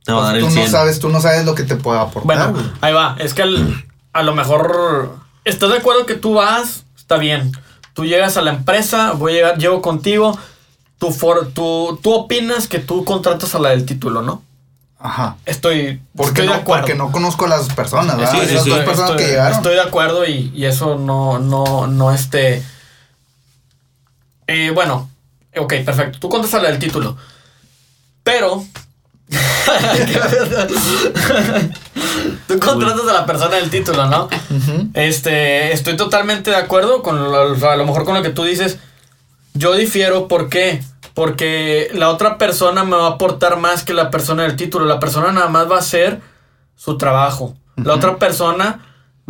[0.04, 0.70] Te va a pues dar tú el no 100.
[0.70, 2.24] sabes, tú no sabes lo que te puede aportar.
[2.24, 2.64] Bueno, güey.
[2.80, 3.16] ahí va.
[3.18, 5.16] Es que al- a lo mejor.
[5.44, 6.84] ¿Estás de acuerdo que tú vas?
[6.96, 7.52] Está bien.
[7.94, 10.38] Tú llegas a la empresa, voy a llegar, llego contigo.
[10.98, 14.42] Tú, for, tú, tú opinas que tú contratas a la del título, ¿no?
[14.98, 15.36] Ajá.
[15.46, 16.82] Estoy, Porque estoy no, de acuerdo.
[16.82, 18.32] porque no conozco a las personas, ¿verdad?
[18.40, 18.70] Sí, sí, Las sí.
[18.70, 19.56] dos Estoy- personas estoy- que llegaron.
[19.56, 22.62] Estoy de acuerdo y, y eso no, no, no este.
[24.46, 25.10] Eh, bueno,
[25.56, 26.18] ok, perfecto.
[26.20, 27.16] Tú contratas a la del título.
[28.22, 28.64] Pero.
[32.48, 34.28] Tú contratas a la persona del título, ¿no?
[34.94, 38.78] Este, estoy totalmente de acuerdo con lo, a lo mejor con lo que tú dices.
[39.54, 40.82] Yo difiero, ¿por qué?
[41.14, 44.86] Porque la otra persona me va a aportar más que la persona del título.
[44.86, 46.20] La persona nada más va a hacer
[46.76, 47.54] su trabajo.
[47.76, 48.80] La otra persona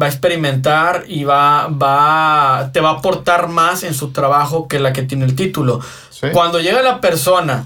[0.00, 4.80] va a experimentar y va, va, te va a aportar más en su trabajo que
[4.80, 5.80] la que tiene el título.
[6.10, 6.28] Sí.
[6.32, 7.64] Cuando llega la persona,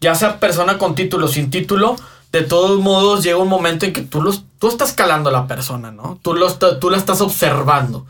[0.00, 1.96] ya sea persona con título o sin título,
[2.32, 5.46] de todos modos llega un momento en que tú, los, tú estás calando a la
[5.46, 6.18] persona, ¿no?
[6.22, 8.06] Tú, lo, está- tú la estás observando.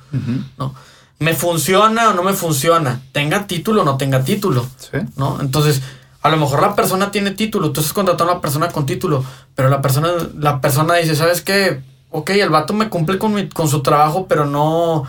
[0.58, 0.74] ¿no?
[1.18, 3.00] ¿Me funciona o no me funciona?
[3.12, 4.66] ¿Tenga título o no tenga título?
[4.78, 4.98] Sí.
[5.16, 5.38] ¿no?
[5.40, 5.82] Entonces,
[6.22, 9.24] a lo mejor la persona tiene título, tú estás contratando a una persona con título,
[9.54, 11.82] pero la persona, la persona dice, ¿sabes qué?
[12.10, 15.04] Ok, el vato me cumple con, mi- con su trabajo, pero no,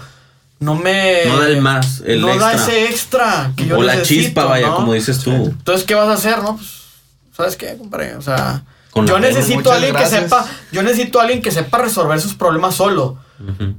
[0.62, 1.26] no me...
[1.26, 4.68] No da el más, el no da ese extra que yo o la chispa, vaya,
[4.68, 4.76] ¿no?
[4.78, 5.32] como dices tú.
[5.32, 6.56] Entonces, ¿qué vas a hacer, no?
[6.56, 6.70] Pues,
[7.36, 8.16] ¿sabes qué, compadre?
[8.16, 10.22] O sea, Con yo necesito a alguien gracias.
[10.22, 13.18] que sepa, yo necesito a alguien que sepa resolver sus problemas solo.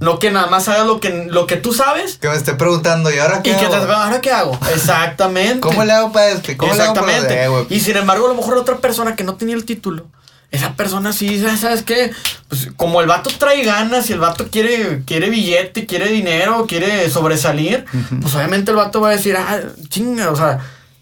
[0.00, 3.12] No que nada más haga lo que, lo que tú sabes Que me esté preguntando,
[3.12, 3.92] ¿y ahora y qué que te hago?
[3.92, 4.58] ¿ahora qué hago?
[4.74, 5.60] Exactamente.
[5.60, 6.56] ¿Cómo le hago para este?
[6.56, 7.66] ¿Cómo le hago para Exactamente.
[7.72, 10.06] y sin embargo, a lo mejor otra persona que no tenía el título,
[10.52, 12.12] esa persona sí, ¿sabes- ¿sabes qué?
[12.48, 17.10] Pues como el vato trae ganas y el vato quiere, quiere billete, quiere dinero, quiere
[17.10, 17.84] sobresalir,
[18.20, 20.58] pues obviamente el vato va a decir, ah, chinga, o sea,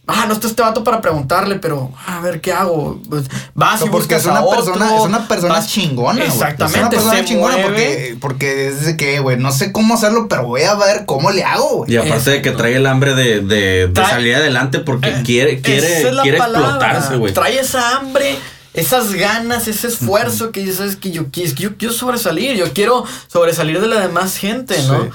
[0.07, 3.01] ah, no está este vato para preguntarle, pero a ver qué hago.
[3.09, 5.69] Pues, vas No, y porque buscas es una a otro, persona, es una persona vas-
[5.69, 6.27] chingona, güey.
[6.29, 7.69] Exactamente, Es una persona se chingona mueve.
[7.69, 11.43] porque, porque es que, güey, no sé cómo hacerlo, pero voy a ver cómo le
[11.45, 11.93] hago, güey.
[11.93, 15.61] Y aparte de que trae el hambre de, de- de salir adelante porque Eh, quiere,
[15.61, 16.69] quiere, esa es la quiere palabra.
[16.71, 17.33] explotarse, güey.
[17.35, 18.37] Trae esa hambre,
[18.81, 23.81] esas ganas, ese esfuerzo que dices que yo, que yo quiero sobresalir, yo quiero sobresalir
[23.81, 25.05] de la demás gente, ¿no?
[25.05, 25.11] Sí.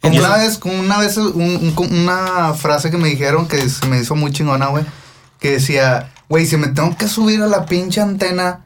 [0.00, 3.68] Como Y una vez, como una vez, un- un- una frase que me dijeron que
[3.68, 4.84] se me hizo muy chingona, güey.
[5.40, 8.60] Que decía, güey, si me tengo que subir a la pinche antena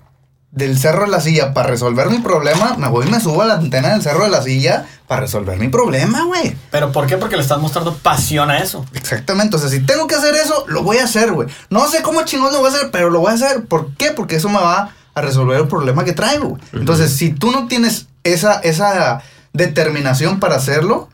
[0.51, 3.47] del cerro de la silla para resolver mi problema, me voy y me subo a
[3.47, 6.57] la antena del cerro de la silla para resolver mi problema, güey.
[6.71, 7.17] ¿Pero por qué?
[7.17, 8.85] Porque le estás mostrando pasión a eso.
[8.95, 11.49] Exactamente, o sea, si tengo que hacer eso, lo voy a hacer, güey.
[11.71, 13.67] No sé cómo chingón lo voy a hacer, pero lo voy a hacer.
[13.67, 14.11] ¿Por qué?
[14.11, 16.63] Porque eso me va a resolver el problema que traigo, güey.
[16.73, 21.09] Entonces, si tú no tienes esa, esa determinación para hacerlo,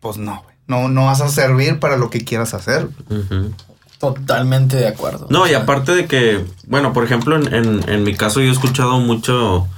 [0.00, 0.56] pues no, güey.
[0.66, 2.88] No, no vas a servir para lo que quieras hacer.
[3.10, 3.54] Ujú.
[4.02, 5.28] Totalmente de acuerdo.
[5.30, 8.50] No, y aparte de que, bueno, por ejemplo, en, en- en mi caso yo he
[8.52, 9.68] escuchado mucho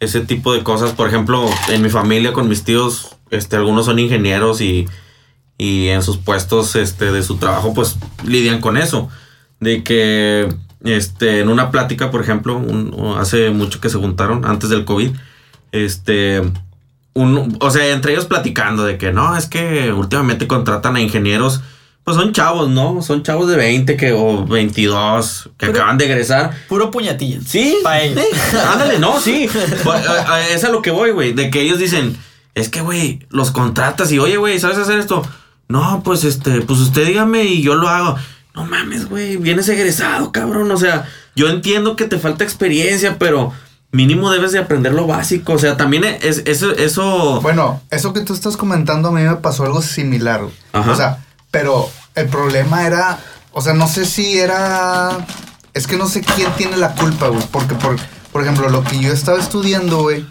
[0.00, 0.92] ese tipo de cosas.
[0.92, 4.86] Por ejemplo, en mi familia con mis tíos, este, algunos son ingenieros y,
[5.58, 9.10] y en sus puestos este, de su trabajo, pues lidian con eso.
[9.60, 10.48] De que
[10.84, 15.10] este, en una plática, por ejemplo, un- hace mucho que se juntaron, antes del COVID,
[15.72, 16.40] este,
[17.12, 21.60] un, o sea, entre ellos platicando de que no, es que últimamente contratan a ingenieros,
[22.08, 23.02] pues son chavos, ¿no?
[23.02, 26.52] Son chavos de 20 que, o 22 que Pero- acaban de egresar.
[26.68, 27.38] Puro puñetilla.
[27.46, 28.22] Sí, Pa' ellos.
[28.50, 29.46] sí, ándale, no, sí.
[29.84, 31.34] Pues, a- a- Es a lo que voy, güey.
[31.34, 32.16] De que ellos dicen,
[32.54, 35.22] es que, güey, los contratas y, oye, güey, ¿sabes hacer esto?
[35.68, 38.16] No, pues, este, pues usted dígame y yo lo hago.
[38.54, 40.70] No mames, güey, vienes egresado, cabrón.
[40.70, 43.52] O sea, yo entiendo que te falta experiencia, pero
[43.92, 45.52] mínimo debes de aprender lo básico.
[45.52, 47.40] O sea, también es, eso, eso...
[47.42, 50.40] Bueno, eso que tú estás comentando a mí me pasó algo similar.
[50.72, 50.90] Ajá.
[50.90, 51.88] O sea, pero
[52.20, 53.18] el problema era,
[53.52, 55.10] o sea, no sé si era,
[55.74, 57.96] es que no sé quién tiene la culpa, güey, porque por,
[58.32, 60.26] por ejemplo, lo que yo estaba estudiando, güey,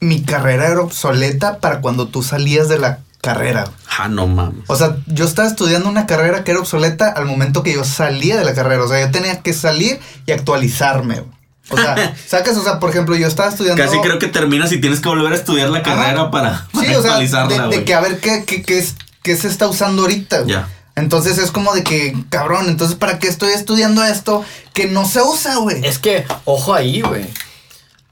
[0.00, 3.68] mi carrera era obsoleta para cuando tú salías de la carrera.
[3.98, 4.64] Ah, no mames.
[4.66, 8.38] O sea, yo estaba estudiando una carrera que era obsoleta al momento que yo salía
[8.38, 8.82] de la carrera.
[8.82, 11.40] O sea, yo tenía que salir y actualizarme, güey.
[11.70, 13.82] O sea, sacas, o sea, por ejemplo, yo estaba estudiando.
[13.82, 16.30] Casi creo que terminas y tienes que volver a estudiar la carrera Ajá.
[16.30, 18.96] para, para Sí, o sea, actualizarla, de, de que a ver qué, qué, qué es,
[19.22, 20.44] qué se está usando ahorita.
[20.46, 20.68] Ya.
[20.96, 25.22] Entonces es como de que, cabrón, entonces ¿para qué estoy estudiando esto que no se
[25.22, 25.84] usa, güey?
[25.86, 27.26] Es que, ojo ahí, güey.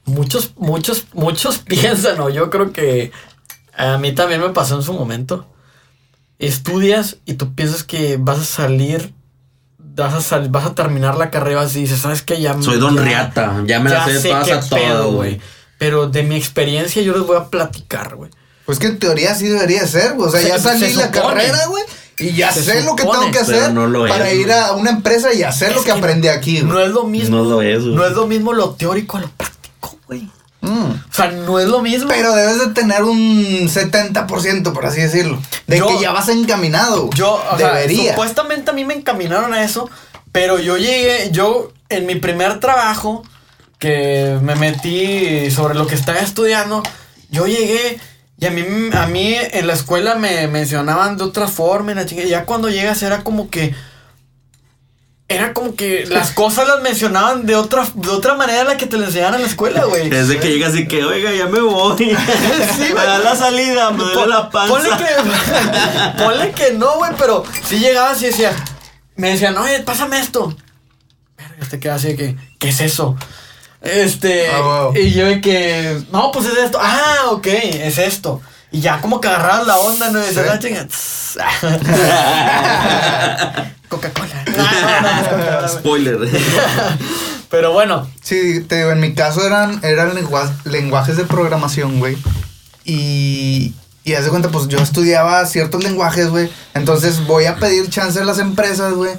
[0.05, 3.11] muchos, muchos, muchos piensan, o yo creo que
[3.77, 5.45] a mí también me pasó en su momento.
[6.39, 9.13] Estudias y tú piensas que vas a salir,
[9.77, 12.39] vas a, sal- vas a terminar la carrera y dices, ¿sabes qué?
[12.41, 15.41] Ya, Soy Don ya- Riata, ya me la sé todas a todas, güey.
[15.77, 18.31] Pero de mi experiencia yo les voy a platicar, güey.
[18.69, 20.27] Pues que en teoría sí debería ser, güey.
[20.27, 21.83] O sea, Se- ya salí se la carrera, güey.
[22.19, 24.59] Y ya Se sé lo que tengo que hacer no lo es, para ir güey.
[24.59, 26.71] a una empresa y hacer lo que, que aprendí aquí, güey.
[26.71, 27.37] No es lo mismo.
[27.37, 27.95] No lo es, güey.
[27.95, 30.29] No es lo mismo lo teórico a lo práctico, güey.
[30.61, 30.91] Mm.
[30.91, 32.09] O sea, no es lo mismo.
[32.09, 35.41] Pero debes de tener un 70%, por así decirlo.
[35.65, 37.09] De Yo- que ya vas encaminado.
[37.15, 38.11] Yo, o sea, Debería.
[38.11, 39.89] supuestamente a mí me encaminaron a eso,
[40.31, 43.23] pero yo llegué, yo en mi primer trabajo
[43.79, 46.83] que me metí sobre lo que estaba estudiando,
[47.31, 47.99] yo llegué
[48.39, 52.05] y a mí, a mí en la escuela me mencionaban de otra forma, y la
[52.05, 53.75] chinga- y ya cuando llegas era como que
[55.27, 58.97] era como que las cosas las mencionaban de otra, de otra manera la que te
[58.97, 60.09] lo enseñaban en la escuela, güey.
[60.13, 61.97] Es de que llegas y que, oiga, ya me voy.
[62.77, 64.73] Sí, me da la salida, me duele la panza.
[64.73, 68.51] Ponle que, ponle que no, güey, pero si llegabas y decía,
[69.15, 70.55] me decían, oye, pásame esto.
[71.37, 73.15] Verga, te quedas así de que, ¿qué es eso?
[73.81, 74.61] Este, Ah,
[74.91, 74.93] wow.
[74.97, 76.77] y yo de que, no, pues es esto.
[76.81, 78.41] Ah, ok, es esto.
[78.71, 80.19] Y ya como que agarrabas la onda, ¿no?
[80.19, 80.49] Y dices, Sí.
[80.51, 81.37] "Ah, chinga, tss".
[83.89, 84.43] Coca-Cola.
[84.49, 85.67] No, no, no.
[85.67, 86.17] Spoiler.
[87.49, 92.15] Pero bueno, Sí, te digo, en mi caso eran, eran lengua- lenguajes de programación, güey.
[92.85, 96.49] Y, y haz de cuenta, pues yo estudiaba ciertos lenguajes, güey.
[96.75, 99.13] Entonces voy a pedir chance a las empresas, güey.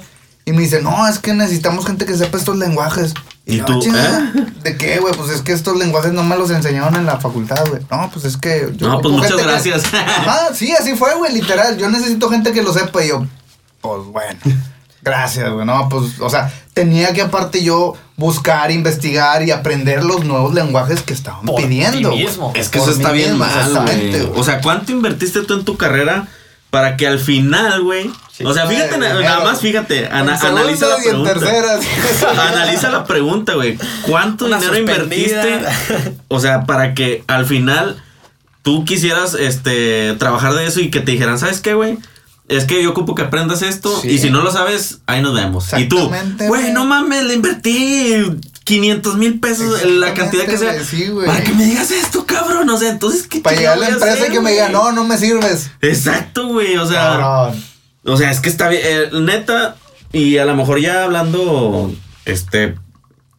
[0.45, 3.13] Y me dicen, no, es que necesitamos gente que sepa estos lenguajes.
[3.45, 4.45] ¿Y yo, tú, "Ah, chinga, eh?
[4.63, 5.13] ¿De qué, güey?
[5.15, 7.81] Pues es que estos lenguajes no me los enseñaron en la facultad, güey.
[7.91, 8.71] No, pues es que...
[8.75, 9.83] yo No, pues muchas que- gracias.
[9.93, 11.77] Ajá, sí, así fue, güey, literal.
[11.77, 13.25] Yo necesito gente que lo sepa y yo,
[13.81, 14.39] pues bueno,
[15.01, 15.65] gracias, güey.
[15.65, 21.01] No, pues, o sea, tenía que aparte yo buscar, investigar y aprender los nuevos lenguajes
[21.01, 22.11] que estaban Por pidiendo.
[22.11, 22.51] mismo.
[22.55, 24.29] Es que Por eso está bien mismo, mal, güey.
[24.35, 26.27] O sea, ¿cuánto invertiste tú en tu carrera
[26.71, 28.09] para que al final, güey?
[28.31, 28.43] Sí.
[28.45, 31.33] o sea, fíjate, nada más fíjate, ana- analiza la pregunta.
[31.33, 31.79] tercera.
[32.49, 33.77] Analiza la pregunta, güey.
[34.03, 35.43] ¿Cuánto Una dinero suspendida.
[35.47, 36.15] invertiste?
[36.29, 38.01] O sea, para que al final
[38.63, 41.97] tú quisieras este trabajar de eso y que te dijeran, ¿sabes qué, güey?
[42.47, 44.09] Es que yo ocupo que aprendas esto Sí.
[44.09, 45.67] y si no lo sabes, ahí nos vemos.
[45.77, 46.11] Y tú,
[46.47, 46.71] güey.
[46.73, 48.23] no mames, le invertí
[48.63, 50.83] 500 mil pesos, la cantidad que sea.
[50.83, 52.69] Sí, para que me digas esto, cabrón.
[52.69, 54.91] O sea, entonces, ¿qué Para llegar a la empresa y hacer, que me diga, no,
[54.91, 55.71] no me sirves.
[55.81, 56.77] Exacto, güey.
[56.77, 57.63] O sea, Cabrón.
[58.05, 58.81] o sea, es que está bien.
[58.83, 59.75] eh, neta,
[60.13, 61.91] y a lo mejor ya hablando,
[62.25, 62.75] este,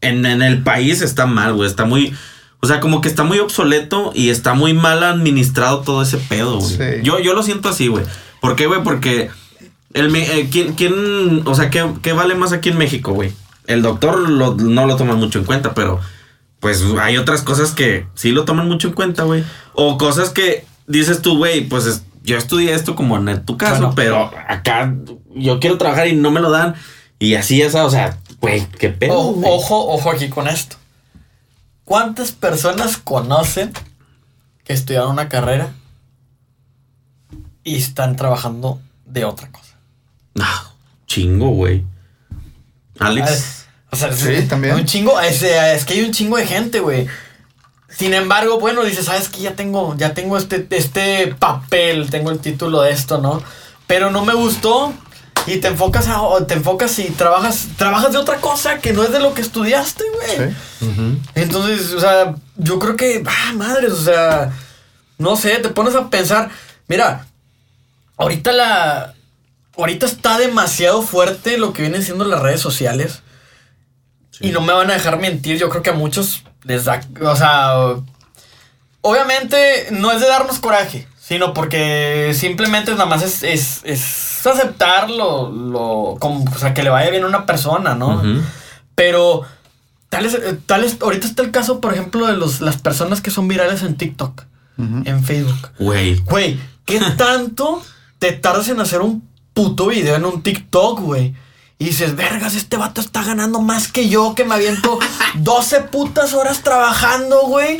[0.00, 1.68] en, en el país está mal, güey.
[1.68, 2.14] Está muy.
[2.60, 6.58] O sea, como que está muy obsoleto y está muy mal administrado todo ese pedo,
[6.58, 6.76] güey.
[6.76, 7.02] Sí.
[7.02, 8.04] Yo, yo lo siento así, güey.
[8.40, 8.82] ¿Por qué, güey?
[8.82, 9.30] Porque.
[9.94, 13.32] El, eh, ¿quién, quién, o sea, ¿qué, qué vale más aquí en México, güey?
[13.72, 16.00] El doctor lo- no lo toman mucho en cuenta, pero
[16.60, 19.44] pues hay otras cosas que sí lo toman mucho en cuenta, güey.
[19.74, 23.78] O cosas que dices tú, güey, pues es- yo estudié esto como en tu caso,
[23.78, 23.94] Bueno.
[23.96, 24.94] pero acá
[25.34, 26.74] yo quiero trabajar y no me lo dan.
[27.18, 29.14] Y así esa, o sea, güey, qué pedo.
[29.18, 30.76] O- ojo, ojo aquí con esto.
[31.84, 33.72] ¿Cuántas personas conocen
[34.64, 35.72] que estudiaron una carrera
[37.64, 39.74] y están trabajando de otra cosa?
[40.38, 40.70] Ah,
[41.06, 41.84] chingo, güey.
[42.98, 43.61] Alex.
[43.92, 44.74] O sea, Sí, es- también.
[44.74, 47.06] Un chingo, es, es que hay un chingo de gente, güey.
[47.88, 52.38] Sin embargo, bueno, dices, sabes que ya tengo, ya tengo este, este papel, tengo el
[52.38, 53.42] título de esto, ¿no?
[53.86, 54.92] Pero no me gustó.
[55.46, 59.10] Y te enfocas a, te enfocas y trabajas, trabajas de otra cosa que no es
[59.12, 60.54] de lo que estudiaste, güey.
[60.78, 61.18] Sí.
[61.34, 64.52] Entonces, o sea, yo creo que, ah, madres, o sea,
[65.18, 66.48] no sé, te pones a pensar,
[66.86, 67.26] mira,
[68.16, 69.14] ahorita la,
[69.76, 73.22] ahorita está demasiado fuerte lo que vienen siendo las redes sociales.
[74.42, 74.48] Sí.
[74.48, 77.36] Y no me van a dejar mentir, yo creo que a muchos les da, o
[77.36, 77.74] sea,
[79.00, 85.10] obviamente no es de darnos coraje, sino porque simplemente nada más es, es, es aceptar
[85.10, 88.22] lo, lo, como, o sea, que le vaya bien a una persona, ¿no?
[88.94, 89.42] Pero
[90.08, 93.20] tal es, eh, tal es- ahorita está el caso, por ejemplo, de los, las personas
[93.20, 94.42] que son virales en TikTok,
[94.78, 95.70] en Facebook.
[95.78, 96.16] Güey.
[96.20, 97.82] Güey, ¿qué tanto
[98.18, 101.34] te tardas en hacer un puto video en un TikTok, güey?
[101.78, 104.98] Y dices, vergas, este vato está ganando más que yo, que me aviento
[105.34, 107.78] 12 putas horas trabajando, güey.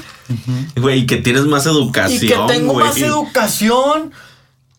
[0.77, 2.21] Güey, que tienes más Y educación.
[2.49, 2.87] que tengo güey.
[2.87, 4.13] más educación.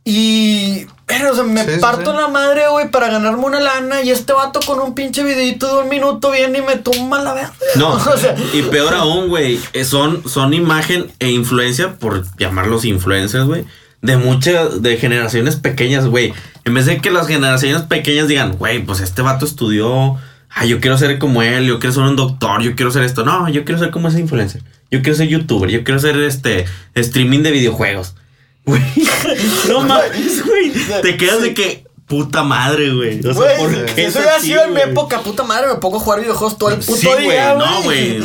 [0.06, 0.86] Y.
[1.06, 2.18] Pero, o sea, me Sí, parto sí.
[2.18, 4.02] la madre, güey, para ganarme una lana.
[4.02, 7.34] Y este vato con un pinche videito de un minuto viene y me tumba la
[7.34, 7.54] verga.
[7.76, 12.84] No, o sea, y peor aún, güey, eh, son, son imagen e influencia, por llamarlos
[12.86, 13.66] influencers, güey,
[14.02, 16.34] de muchas, de generaciones pequeñas, güey.
[16.66, 20.18] En vez de que las generaciones pequeñas digan, güey, pues este vato estudió,
[20.50, 23.26] ay, yo quiero ser como él, yo quiero ser un doctor, yo quiero ser esto.
[23.26, 24.64] No, yo quiero ser como ese influencer.
[24.90, 28.16] Yo quiero ser youtuber, yo quiero ser este streaming de videojuegos.
[28.66, 28.82] Güey,
[29.68, 30.72] no mames, güey.
[31.02, 31.83] Te quedas de que
[32.14, 33.20] puta madre, güey.
[33.26, 35.76] O sea, ¿por si qué eso es hubiera sido en mi época, puta madre, me
[35.76, 38.20] pongo a jugar videojuegos todo el puto Sí, güey, día, no, güey.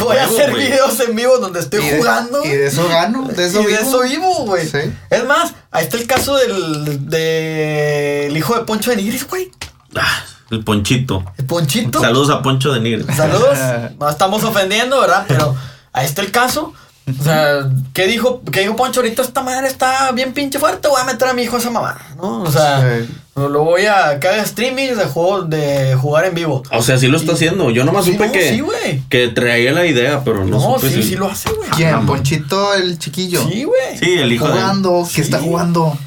[0.00, 2.44] Voy a hacer videos en vivo donde estoy Y de- jugando.
[2.44, 3.80] Y de eso gano, de eso y de vivo.
[3.80, 4.66] eso vivo, güey.
[4.68, 4.78] Sí.
[5.10, 9.50] Es más, ahí está el caso del, del hijo de Poncho de Nigris, güey.
[9.96, 11.24] Ah, el ponchito.
[11.38, 12.00] El Ponchito.
[12.00, 13.04] Saludos a Poncho de Nigre.
[13.14, 13.56] Saludos.
[13.98, 15.24] No estamos ofendiendo, ¿verdad?
[15.28, 15.56] Pero
[15.92, 16.74] ahí está el caso.
[17.20, 19.00] O sea, ¿qué dijo, qué dijo Poncho?
[19.00, 20.86] Ahorita esta madre está bien pinche fuerte.
[20.88, 22.42] Voy a meter a mi hijo a esa mamá, ¿no?
[22.42, 23.08] O sea, Sí.
[23.34, 26.62] lo, voy a que haga streaming de, juego, de jugar en vivo.
[26.70, 27.70] O sea, sí lo está haciendo.
[27.70, 29.02] Yo nomás Sí, supe no, que, sí, güey.
[29.08, 31.68] que traía la idea, pero no, No, supe sí, si- sí lo hace, güey.
[31.70, 32.06] ¿Quién?
[32.06, 33.42] Ponchito el chiquillo.
[33.48, 33.98] Sí, güey.
[33.98, 34.52] Sí, el hijo de.
[34.52, 35.16] Jugando, Sí.
[35.16, 35.98] ¿qué está jugando?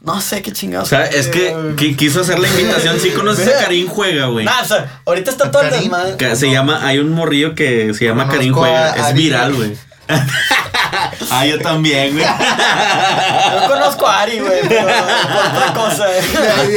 [0.00, 0.88] No sé qué chingados.
[0.88, 2.98] O sea, es que, que quiso hacer la invitación.
[2.98, 4.44] Sí conoces a Karim Juega, güey.
[4.44, 6.16] Nah, o sea, ahorita está todo el desmadre.
[6.16, 9.08] Que se llama, hay un morrillo que se llama Conozco Karim Juega.
[9.08, 9.76] Es viral, güey.
[11.30, 12.24] ah, yo también, güey.
[13.62, 16.06] Yo conozco a Ari, güey, pero por otra cosa.
[16.06, 16.18] De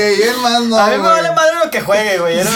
[0.03, 0.77] ahí más no.
[0.77, 1.11] a mí me güey.
[1.11, 2.37] vale madre lo que juegue, güey.
[2.43, 2.49] No-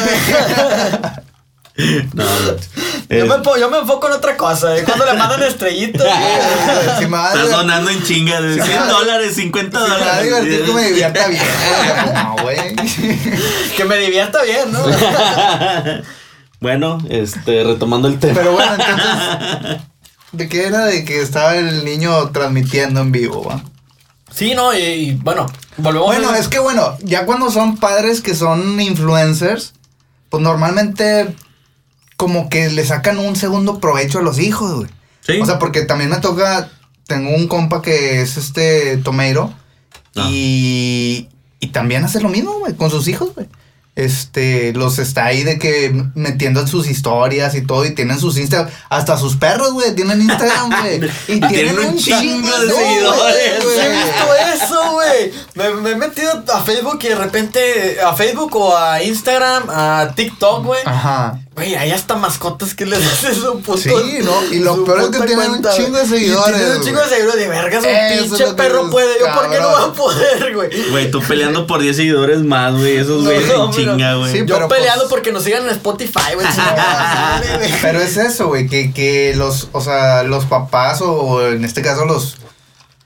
[3.10, 4.76] yo me, yo me enfoco en otra cosa.
[4.76, 4.84] ¿eh?
[4.84, 6.04] Cuando le mandan estrellitas.
[6.04, 7.00] güey.
[7.00, 10.24] Si divertir- donando en chinga de 100 dólares, 50 si me va a dólares.
[10.26, 11.44] divertir que me divierta bien.
[12.04, 12.14] güey.
[12.14, 12.76] No, güey.
[13.78, 14.80] Que me divierta bien, ¿no?
[16.60, 18.34] Bueno, este, retomando el tema.
[18.36, 19.78] Pero bueno, entonces.
[20.32, 20.86] ¿De qué era?
[20.86, 23.64] De que estaba el niño transmitiendo en vivo, va.
[24.32, 26.38] Sí, no, y, y, bueno, volvemos Bueno, a...
[26.38, 29.74] es que bueno, ya cuando son padres que son influencers,
[30.30, 31.36] pues normalmente
[32.16, 34.90] como que le sacan un segundo provecho a los hijos, güey.
[35.22, 35.40] Sí.
[35.42, 36.70] O sea, porque también me toca,
[37.08, 39.54] tengo un compa que es este Tomeiro
[40.16, 40.28] Ah.
[40.30, 43.48] y, y también hace lo mismo, güey, con sus hijos, güey.
[44.00, 48.38] Este, los está ahí de que metiendo en sus historias y todo, y tienen sus
[48.38, 51.12] Instagram, hasta sus perros, güey, tienen Instagram, güey.
[51.28, 53.66] Y Tienen un chingo de seguidores.
[53.78, 55.34] He visto eso, güey.
[55.56, 60.14] Me, me he metido a Facebook y de repente a Facebook o a Instagram, a
[60.16, 60.82] TikTok, güey.
[60.86, 61.38] Ajá.
[61.60, 63.78] Güey, hay hasta mascotas que les hacen su puto.
[63.78, 64.54] Sí, ¿no?
[64.54, 67.08] Y lo peor es que tienen un cuenta, chingo de seguidores, Tienen un chingo de
[67.10, 67.84] seguidores de vergas.
[67.84, 69.20] Un pinche perro puede.
[69.20, 69.92] Yo, ¿por qué no voy cabrón.
[69.92, 70.90] a poder, güey?
[70.92, 72.98] Güey, tú peleando por 10 seguidores más, güey.
[72.98, 74.32] Esos No, güeyes no, en pero- chinga, güey.
[74.32, 76.48] Sí, Yo pero, peleando pues- porque nos sigan en Spotify, güey.
[77.82, 82.06] Pero es eso, güey, que, que los, o sea, los papás o en este caso
[82.06, 82.38] los,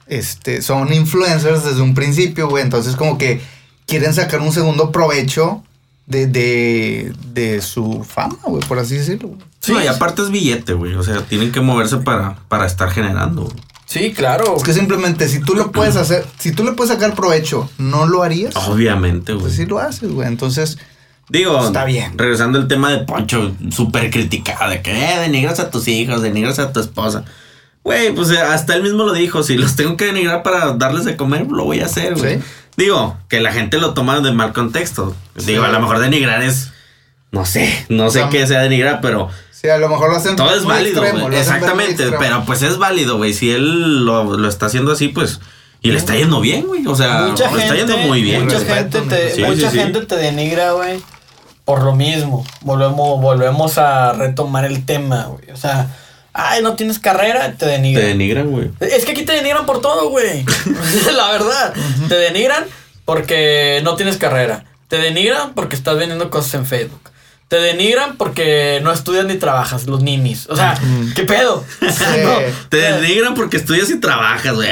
[0.07, 3.41] este, son influencers desde un principio, güey, entonces como que
[3.87, 5.63] quieren sacar un segundo provecho
[6.05, 9.31] de, de, de su fama, güey, por así decirlo.
[9.59, 10.93] Sí, y aparte es billete, güey.
[10.95, 13.43] O sea, tienen que moverse para, para estar generando.
[13.43, 13.55] güey.
[13.85, 14.55] Sí, claro.
[14.57, 18.05] Es que simplemente si tú lo puedes hacer, si tú le puedes sacar provecho, ¿no
[18.07, 18.55] lo harías?
[18.55, 19.43] Obviamente, güey.
[19.43, 20.77] Pues sí lo haces, güey, entonces,
[21.29, 22.17] Digo, Está bien.
[22.17, 26.59] regresando al tema de Poncho, súper criticado, de que eh, denigras a tus hijos, denigras
[26.59, 27.23] a tu esposa.
[27.83, 31.05] Güey, pues eh, hasta él mismo lo dijo, si los tengo que denigrar para darles
[31.05, 32.39] de comer, lo voy a hacer, güey.
[32.39, 32.43] Sí.
[32.77, 35.15] Digo, que la gente lo toma de mal contexto.
[35.35, 36.71] Digo, a lo mejor denigrar es,
[37.31, 40.17] no sé, no sé O sea, qué sea denigrar, pero sí, a lo mejor lo
[40.17, 43.33] hacen todo es válido, extremo, Exactamente, pero pues es válido, güey.
[43.33, 45.39] Si él lo, lo está haciendo así, pues,
[45.81, 46.87] y le está yendo bien, güey.
[46.87, 48.45] O sea, mucha le está gente, yendo muy bien.
[48.45, 49.77] mucha gente te, Sí, mucha sí, sí.
[49.79, 50.99] gente te denigra, güey,
[51.65, 52.45] por lo mismo.
[52.61, 55.51] Volvemos, volvemos a retomar el tema, güey.
[55.51, 55.95] O sea,
[56.33, 58.05] ay, no tienes carrera, te Te denigran.
[58.07, 58.71] denigran, güey.
[58.79, 60.43] Es que aquí te denigran por todo, güey.
[61.15, 61.73] La verdad.
[62.09, 62.65] Te denigran
[63.05, 64.65] porque no tienes carrera.
[64.87, 67.01] Te denigran porque estás vendiendo cosas en Facebook.
[67.47, 70.47] Te denigran porque no estudias ni trabajas, los ninis.
[70.49, 70.75] O sea,
[71.15, 71.63] ¿qué pedo?
[72.23, 72.37] No,
[72.69, 74.69] Te denigran porque estudias y trabajas, güey.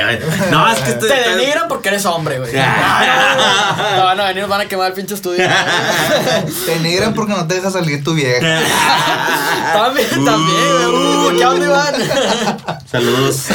[0.50, 2.52] No, es que Te denigran porque eres hombre, güey.
[2.58, 3.96] Ah.
[3.98, 5.48] No, van a venir, van a quemar el pinche estudio.
[6.66, 8.40] Te denigran porque no te deja salir tu vieja.
[9.74, 11.36] también, también, güey.
[11.36, 11.94] Uh, ¿Qué a dónde van?
[12.90, 13.46] Saludos.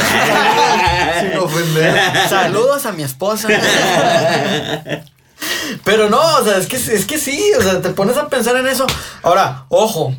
[1.19, 2.29] Sin ofender.
[2.29, 3.47] Saludos a mi esposa.
[5.83, 8.55] Pero no, o sea, es que, es que sí, o sea, te pones a pensar
[8.57, 8.85] en eso.
[9.23, 10.15] Ahora, ojo.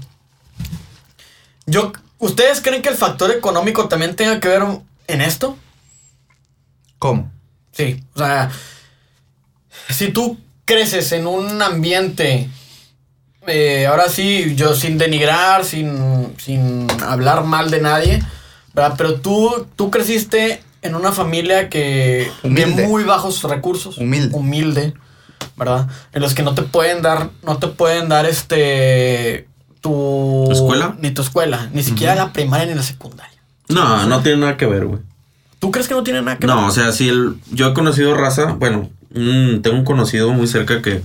[1.67, 4.63] Yo, ¿Ustedes creen que el factor económico también tenga que ver
[5.07, 5.57] en esto?
[6.99, 7.31] ¿Cómo?
[7.73, 8.51] Sí, o sea,
[9.89, 12.49] si tú creces en un ambiente,
[13.47, 18.23] eh, ahora sí, yo sin denigrar, sin, sin hablar mal de nadie,
[18.75, 18.95] ¿verdad?
[18.99, 22.83] Pero tú, tú creciste en una familia que Humilde.
[22.83, 24.37] de muy bajos recursos, Humilde.
[24.37, 24.95] humilde,
[25.57, 25.89] ¿verdad?
[26.13, 29.49] En los que no te pueden dar, no te pueden dar este
[29.81, 30.97] tu ¿Tu escuela?
[31.01, 33.39] ni tu escuela, ni siquiera la primaria ni la secundaria.
[33.69, 35.01] No, no tiene nada que ver, güey.
[35.59, 36.55] ¿Tú crees que no tiene nada que ver?
[36.57, 40.47] No, o sea, si el, yo he conocido raza, bueno, mm, tengo un conocido muy
[40.47, 41.03] cerca que,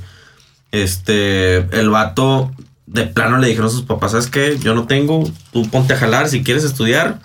[0.71, 2.51] este, el vato
[2.87, 4.57] de plano le dijeron a sus papás, ¿sabes qué?
[4.59, 7.19] Yo no tengo, tú ponte a jalar si quieres estudiar.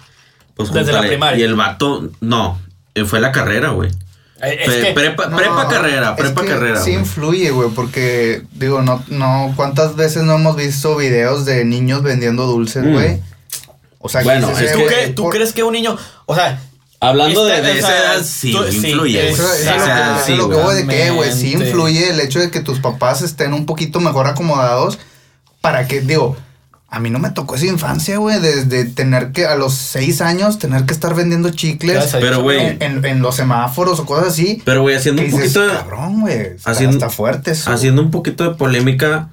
[0.54, 1.08] Pues Desde la júntale.
[1.08, 1.38] primaria.
[1.40, 2.58] Y el vato, no,
[2.94, 3.90] eh, fue la carrera, güey.
[4.42, 6.80] Eh, Es Pre- que, prepa, No, prepa carrera, es prepa que carrera.
[6.80, 7.00] Sí güey.
[7.02, 12.46] influye, güey, porque, digo, no, no, ¿cuántas veces no hemos visto videos de niños vendiendo
[12.46, 12.92] dulces, Mm.
[12.92, 13.20] güey?
[13.98, 14.78] O sea, Bueno, es ¿tú,
[15.14, 16.62] tú por- crees que un niño, o sea,
[17.00, 19.28] Hablando de, Este, de o esa sea, edad, sí, tú- sí, influye.
[19.30, 19.54] Eso, güey.
[19.60, 21.52] eso Sí, es lo O sea, que, sí, lo que voy de que, güey, sí
[21.52, 24.98] influye el hecho de que tus papás estén un poquito mejor acomodados
[25.60, 26.36] para que, digo,
[26.90, 30.58] a mí no me tocó esa infancia, güey, desde tener que, a los seis años,
[30.58, 32.08] tener que estar vendiendo chicles.
[32.12, 34.62] Pero, güey, en, en- en los semáforos o cosas así.
[34.64, 35.72] pero, güey, haciendo un dices, poquito de...
[35.74, 37.70] cabrón, güey, está, haciendo- está fuerte eso.
[37.70, 39.28] haciendo un poquito de polémica,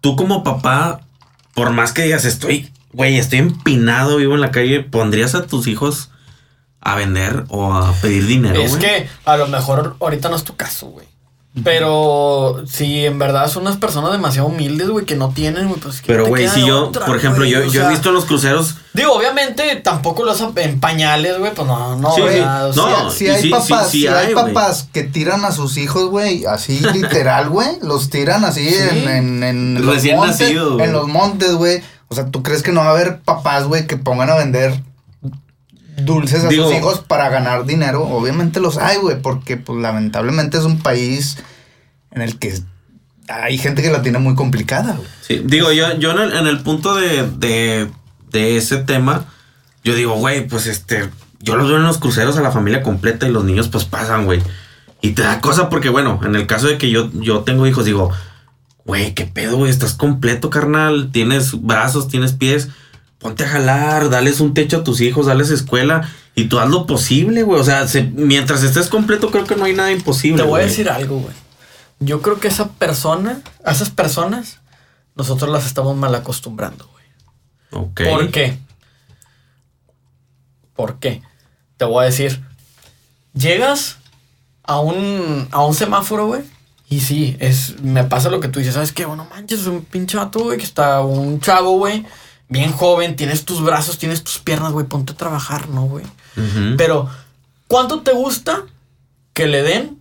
[0.00, 1.00] tú como papá,
[1.52, 5.66] por más que digas, estoy, güey, estoy empinado, vivo en la calle, ¿pondrías a tus
[5.66, 6.10] hijos
[6.80, 8.60] a vender o a pedir dinero?
[8.62, 11.06] es que a lo mejor ahorita no es tu caso, güey.
[11.62, 16.00] Pero si en verdad son unas personas demasiado humildes, güey, que no tienen, güey, pues.
[16.00, 18.24] ¿qué Pero, güey, si yo, otra, por ejemplo, yo, yo sea, he visto en los
[18.24, 18.74] cruceros.
[18.92, 22.42] Digo, obviamente tampoco los en pañales, güey, pues no, no, Sí, güey, sí.
[22.42, 25.76] o No, si hay sí, papás, sí, sí si hay, papás que tiran a sus
[25.76, 28.76] hijos, güey, así literal, güey, los tiran así Sí.
[28.90, 30.84] en, en, en los Recién montes, güey.
[30.84, 31.82] en los montes, güey.
[32.08, 34.80] O sea, ¿tú crees que no va a haber papás, güey, que pongan a vender
[35.96, 38.02] dulces a Digo- sus hijos para ganar dinero?
[38.02, 41.38] Obviamente los hay, güey, porque pues lamentablemente es un país
[42.10, 42.54] en el que
[43.28, 45.08] hay gente que la tiene muy complicada, güey.
[45.22, 47.90] Sí, digo, yo, yo en, el, en el punto de, de,
[48.30, 49.24] de ese tema,
[49.82, 51.08] yo digo, güey, pues este,
[51.40, 54.24] yo los veo en los cruceros a la familia completa y los niños pues pasan,
[54.26, 54.42] güey.
[55.00, 57.84] Y te da cosa porque, bueno, en el caso de que yo, yo tengo hijos,
[57.84, 58.10] digo,
[58.86, 62.68] güey, qué pedo, güey, estás completo, carnal, tienes brazos, tienes pies,
[63.24, 66.84] ponte a jalar, dales un techo a tus hijos, dales escuela y tú haz lo
[66.84, 67.58] posible, güey.
[67.58, 70.42] O sea, se- mientras estés completo, creo que no hay nada imposible.
[70.42, 71.34] Te voy a decir algo, güey.
[72.00, 74.60] Yo creo que esa persona, a esas personas,
[75.14, 77.04] nosotros las estamos mal acostumbrando, güey.
[77.84, 78.02] Ok.
[78.10, 78.58] ¿Por qué?
[80.74, 81.22] ¿Por qué?
[81.78, 82.42] Te voy a decir.
[83.32, 83.96] Llegas
[84.64, 86.42] a un, a un semáforo, güey.
[86.90, 88.74] Y sí, es, me pasa lo que tú dices.
[88.74, 89.06] ¿Sabes qué?
[89.06, 92.04] Bueno, manches, es un pinche vato, güey, que está un chavo, güey.
[92.48, 94.86] Bien joven, tienes tus brazos, tienes tus piernas, güey.
[94.86, 96.04] Ponte a trabajar, ¿no, güey?
[96.76, 97.08] Pero,
[97.68, 98.64] ¿cuánto te gusta
[99.32, 99.98] que le den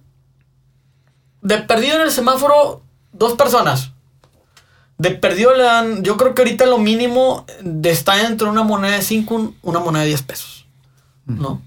[1.41, 3.91] de perdido en el semáforo dos personas?
[4.97, 8.95] De perdido le dan, yo creo que ahorita lo mínimo de está entre una moneda
[8.95, 10.65] de 5 una moneda de 10 pesos.
[11.25, 11.61] ¿No?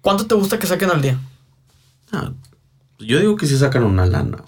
[0.00, 1.18] ¿Cuánto te gusta que saquen al día?
[2.12, 2.32] Ah,
[2.98, 4.38] yo digo que sí sacan una lana.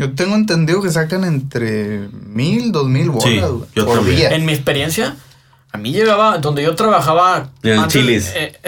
[0.00, 3.36] Yo tengo entendido que sacan entre mil, dos mil bolas, Sí,
[3.74, 4.16] yo por también.
[4.16, 4.30] día.
[4.30, 5.14] En mi experiencia,
[5.72, 7.50] a mí llegaba, donde yo trabajaba.
[7.62, 8.32] En el Chili's.
[8.34, 8.58] eh,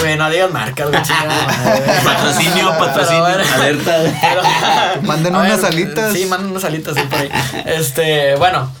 [0.00, 1.02] güey, no digas marcas, güey.
[2.04, 3.96] Patrocinio, Pero patrocinio, alerta.
[4.22, 6.12] Pero- Manden unas alitas.
[6.14, 7.28] Sí, manden unas alitas sí, por ahí.
[7.66, 8.72] Este, bueno,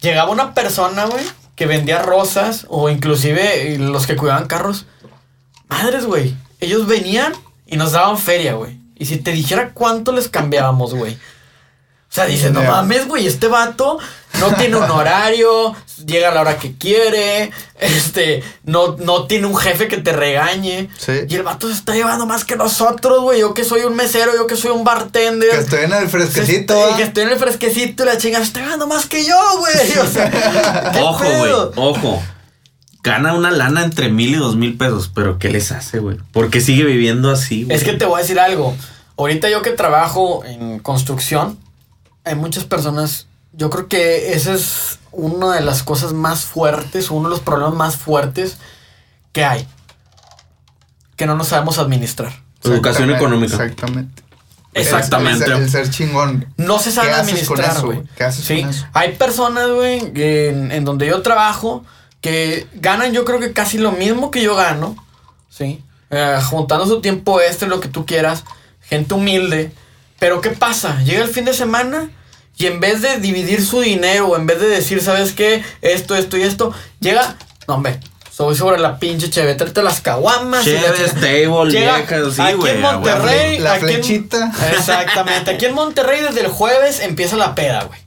[0.00, 1.24] llegaba una persona, güey,
[1.54, 4.86] que vendía rosas o inclusive los que cuidaban carros.
[5.68, 6.34] Madres, güey.
[6.60, 7.32] Ellos venían
[7.66, 8.78] y nos daban feria, güey.
[9.00, 11.14] Y si te dijera cuánto les cambiábamos, güey.
[11.14, 13.98] O sea, dices, no mames, güey, este vato
[14.40, 15.74] no tiene un horario,
[16.04, 20.90] llega a la hora que quiere, este, no, no tiene un jefe que te regañe.
[20.98, 21.12] Sí.
[21.28, 23.40] Y el vato se está llevando más que nosotros, güey.
[23.40, 25.50] Yo que soy un mesero, yo que soy un bartender.
[25.50, 26.74] Que estoy en el fresquecito.
[26.96, 29.98] Que estoy en el fresquecito y la chinga se está ganando más que yo, güey.
[30.00, 30.30] O sea,
[30.92, 32.22] ¿qué Ojo, güey, ojo.
[33.02, 36.18] Gana una lana entre mil y dos mil pesos, pero ¿qué les hace, güey?
[36.32, 37.76] ¿Por qué sigue viviendo así, güey?
[37.76, 38.76] Es que te voy a decir algo.
[39.16, 41.58] Ahorita yo que trabajo en construcción,
[42.24, 43.26] hay muchas personas.
[43.52, 47.74] Yo creo que esa es una de las cosas más fuertes, uno de los problemas
[47.74, 48.58] más fuertes
[49.32, 49.66] que hay.
[51.16, 52.32] Que no nos sabemos administrar.
[52.62, 53.54] Educación Exactamente, económica.
[53.54, 54.22] Exactamente.
[54.74, 55.44] Exactamente.
[55.44, 56.46] El, ser- el ser chingón.
[56.56, 57.96] No se sabe ¿Qué administrar, güey.
[57.98, 58.08] güey?
[58.16, 58.86] ¿Qué haces Sí, con eso?
[58.92, 61.84] hay personas, güey, en donde yo trabajo
[62.20, 64.96] que ganan yo creo que casi lo mismo que yo gano,
[65.48, 65.82] ¿sí?
[66.10, 68.44] Eh, juntando su tiempo este, lo que tú quieras,
[68.82, 69.72] gente humilde.
[70.18, 71.00] Pero ¿qué pasa?
[71.04, 72.10] Llega el fin de semana
[72.56, 75.64] y en vez de dividir su dinero, o en vez de decir, ¿sabes qué?
[75.80, 78.00] Esto, esto y esto, llega, no, hombre,
[78.30, 80.66] soy sobre la pinche cheve, tráete las caguamas.
[80.66, 81.20] y la Cheves, chingada.
[81.20, 82.80] table, Llega viejas, sí, aquí en.
[82.82, 84.52] Monterrey, La aquí en- flechita.
[84.72, 85.50] Exactamente.
[85.52, 87.98] Aquí en Monterrey desde el jueves empieza la peda, güey.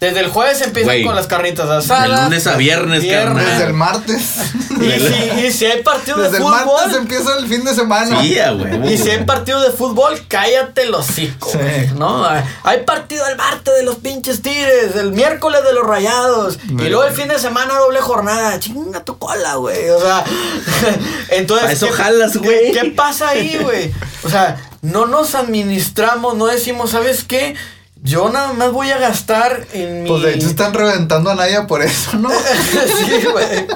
[0.00, 2.08] Desde el jueves empiezan Güey, con las carnitas asadas.
[2.20, 3.44] de lunes a viernes, carnal.
[3.44, 4.20] Desde el martes.
[4.80, 6.94] Y si, y si hay partido de Desde el martes fútbol.
[6.94, 8.22] empieza el fin de semana.
[8.22, 9.26] Sí, a huevo, Y si hay güey.
[9.26, 11.58] partido de fútbol, cállate los hocico, Sí.
[11.58, 12.24] güey, ¿no?
[12.62, 16.90] Hay partido el martes de los pinches tigres, el miércoles de los rayados, y Güey.
[16.90, 18.56] luego el fin de semana doble jornada.
[18.60, 19.88] Chinga tu cola, güey.
[19.90, 20.22] O sea,
[21.30, 21.66] entonces.
[21.66, 22.72] Pa' eso ¿qué- jalas, qué- güey.
[22.72, 23.92] ¿Qué pasa ahí, güey?
[24.22, 27.56] O sea, no nos administramos, no decimos, ¿sabes qué?
[28.08, 30.08] Yo nada más voy a gastar en mi.
[30.08, 32.30] Pues de hecho están reventando a Naya por eso, ¿no?
[32.96, 33.66] sí, güey.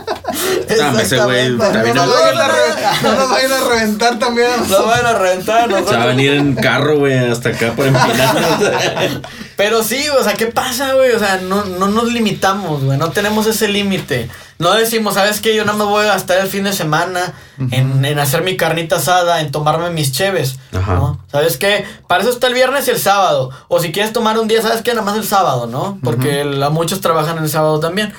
[0.68, 1.58] Ese güey Exactamente.
[1.72, 4.48] también No el- nos vayan a re- no nos vayan a reventar también.
[4.70, 6.06] No van a reventar, Se va a nosotros.
[6.06, 9.20] venir en carro, güey, hasta acá por empinar.
[9.56, 11.12] Pero sí, o sea, ¿qué pasa, güey?
[11.12, 12.98] O sea, no, no nos limitamos, güey.
[12.98, 14.28] No tenemos ese límite.
[14.58, 15.56] No decimos, ¿sabes qué?
[15.56, 17.32] Yo nada más voy a gastar el fin de semana
[17.72, 20.56] en, en hacer mi carnita asada, en tomarme mis cheves.
[20.72, 20.94] Ajá.
[20.94, 21.20] ¿no?
[21.30, 21.84] ¿Sabes qué?
[22.06, 23.50] Para eso está el viernes y el sábado.
[23.68, 24.92] O si quieres tomar un día, ¿sabes qué?
[24.94, 25.98] Nada más el sábado, ¿no?
[26.04, 28.12] Porque la- muchos trabajan el sábado también.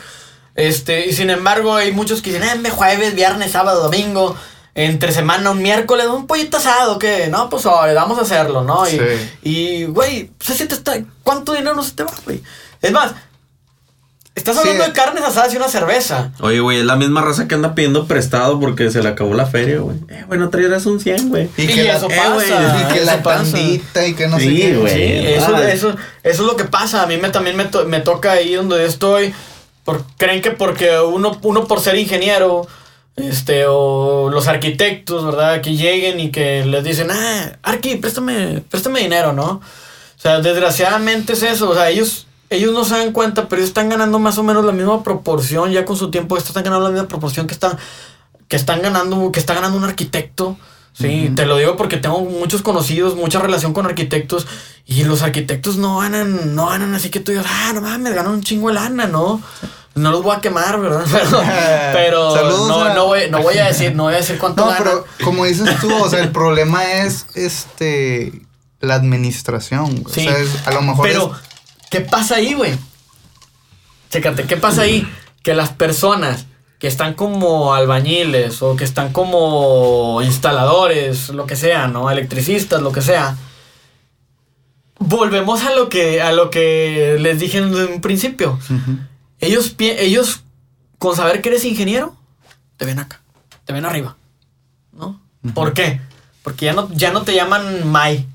[0.56, 4.36] Este, y sin embargo, hay muchos que dicen, eh, me jueves, viernes, sábado, domingo.
[4.76, 7.28] Entre semana, un miércoles, un pollito asado, ¿qué?
[7.28, 8.88] No, pues ahora vamos a hacerlo, ¿no?
[8.88, 9.00] Y, Sí.
[9.44, 10.32] y, güey.
[11.24, 12.42] ¿Cuánto dinero no se te va, güey?
[12.82, 13.12] Es más,
[14.36, 14.90] estás hablando Sí.
[14.90, 16.32] de carnes asadas y una cerveza.
[16.40, 19.46] Oye, güey, es la misma raza que anda pidiendo prestado porque se le acabó la
[19.46, 19.98] feria, güey.
[20.10, 21.50] Eh, güey, no traerás un 100, güey.
[21.58, 22.34] Y Y que la, eso eh, pasa.
[22.34, 24.76] güey, y que eso la pandita y que no sé Sí, qué.
[24.76, 24.94] güey.
[24.94, 25.70] Sí, eso, Ah.
[25.72, 25.90] eso,
[26.24, 27.04] eso es lo que pasa.
[27.04, 29.34] A mí me, también me, to- me toca ahí donde yo estoy.
[29.84, 32.66] Por, creen que porque uno, uno por ser ingeniero,
[33.18, 35.62] este, o los arquitectos, ¿verdad?
[35.62, 39.46] Que lleguen y que les dicen, ah, Arqui, préstame, préstame dinero, ¿no?
[39.46, 39.62] O
[40.18, 41.70] sea, desgraciadamente es eso.
[41.70, 42.26] O sea, ellos,
[42.56, 45.72] ellos no se dan cuenta, pero ellos están ganando más o menos la misma proporción,
[45.72, 47.78] ya con su tiempo, estos están ganando la misma proporción que están,
[48.48, 50.58] que están ganando, que está ganando un arquitecto.
[50.96, 54.46] Sí, te lo digo porque tengo muchos conocidos, mucha relación con arquitectos
[54.86, 58.32] y los arquitectos no ganan, no ganan así que tú digas, ah, no mames, ganan
[58.34, 59.42] un chingo de lana, ¿no?
[59.96, 61.04] No los voy a quemar, ¿verdad?
[61.94, 62.36] Pero,
[62.68, 64.84] no, a- no, voy, no voy a decir, no voy a decir cuánto No, ganan.
[64.84, 68.32] pero como dices tú, o sea, el problema es este
[68.80, 70.04] la administración.
[70.12, 71.53] Sí, O sea, es- a lo mejor Pero, es-
[71.94, 72.74] ¿qué pasa ahí, güey?
[74.10, 75.08] Chécate, ¿qué pasa ahí?
[75.44, 76.48] Que las personas
[76.80, 82.10] que están como albañiles o que están como instaladores, lo que sea, ¿no?
[82.10, 83.38] Electricistas, lo que sea.
[85.00, 88.54] Volvemos a lo que, a lo que les dije en un principio.
[88.70, 88.98] Ujú.
[89.40, 90.42] Ellos, pi- ellos,
[90.98, 92.16] con saber que eres ingeniero,
[92.78, 93.22] te ven acá,
[93.66, 94.16] te ven arriba,
[94.94, 95.22] ¿no?
[95.54, 96.00] ¿Por qué?
[96.42, 98.26] Porque ya no, ya no te llaman Mai.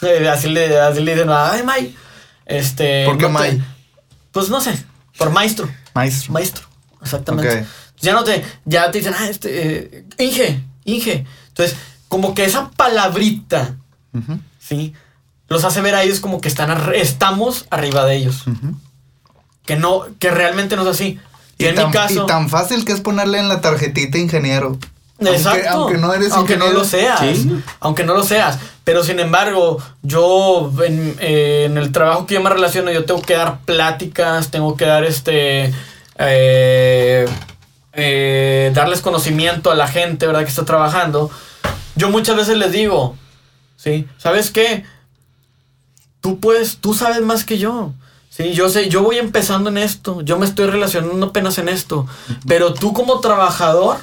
[0.32, 1.94] Así le, así le dicen, ay, Mai.
[2.50, 3.60] Este, ¿Por qué no te-?
[4.32, 4.72] Pues no sé,
[5.18, 5.68] por maestro.
[5.94, 6.32] Maestro.
[6.32, 6.66] Maestro,
[7.02, 7.66] exactamente.
[8.00, 11.26] Ya no te, ya te dicen, ah, este, eh, Inge, Inge.
[11.48, 11.76] Entonces,
[12.08, 13.76] como que esa palabrita,
[14.58, 14.94] ¿sí?
[15.48, 18.44] Los hace ver a ellos como que están, ar- estamos arriba de ellos.
[19.66, 21.18] Que no, que realmente no es así.
[21.58, 22.24] Y, Y, en tan, mi caso.
[22.24, 24.78] y tan fácil que es ponerle en la tarjetita ingeniero.
[25.20, 25.68] Exacto.
[25.68, 27.20] Aunque, aunque no eres Aunque no lo seas.
[27.20, 27.62] Sí.
[27.80, 28.58] Aunque no lo seas.
[28.84, 33.20] Pero sin embargo, yo en, eh, en el trabajo que yo me relaciono, yo tengo
[33.22, 35.72] que dar pláticas, tengo que dar este.
[36.18, 37.26] eh,
[37.92, 40.42] eh, darles conocimiento a la gente, ¿verdad?
[40.42, 41.30] Que está trabajando.
[41.96, 43.16] Yo muchas veces les digo,
[43.76, 44.06] ¿sí?
[44.16, 44.84] ¿Sabes qué?
[46.20, 47.92] Tú puedes, tú sabes más que yo.
[48.28, 52.06] Sí, yo sé, yo voy empezando en esto, yo me estoy relacionando apenas en esto,
[52.46, 53.98] pero tú como trabajador,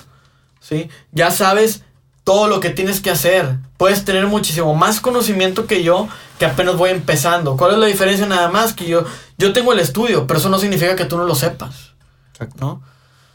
[0.67, 0.89] ¿sí?
[1.11, 1.81] Ya sabes
[2.23, 3.57] todo lo que tienes que hacer.
[3.77, 6.07] Puedes tener muchísimo más conocimiento que yo,
[6.39, 7.55] que apenas voy empezando.
[7.55, 8.73] ¿Cuál es la diferencia nada más?
[8.73, 9.05] Que yo,
[9.37, 11.93] yo tengo el estudio, pero eso no significa que tú no lo sepas,
[12.33, 12.57] Exacto.
[12.59, 12.71] ¿no?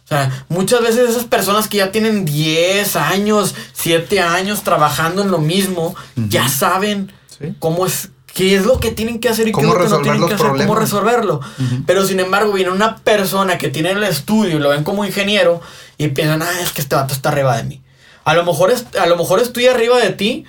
[0.04, 5.30] O sea, muchas veces esas personas que ya tienen 10 años, 7 años trabajando en
[5.30, 7.54] lo mismo, ya saben Sí.
[7.60, 10.00] cómo es, qué es lo que tienen que hacer y qué es lo que no
[10.00, 11.40] tienen que hacer, cómo resolverlo.
[11.86, 15.60] Pero sin embargo, viene una persona que tiene el estudio y lo ven como ingeniero
[15.98, 17.82] y piensan, ah, es que este vato está arriba de mí.
[18.24, 20.44] A lo mejor, es, a lo mejor estoy arriba de ti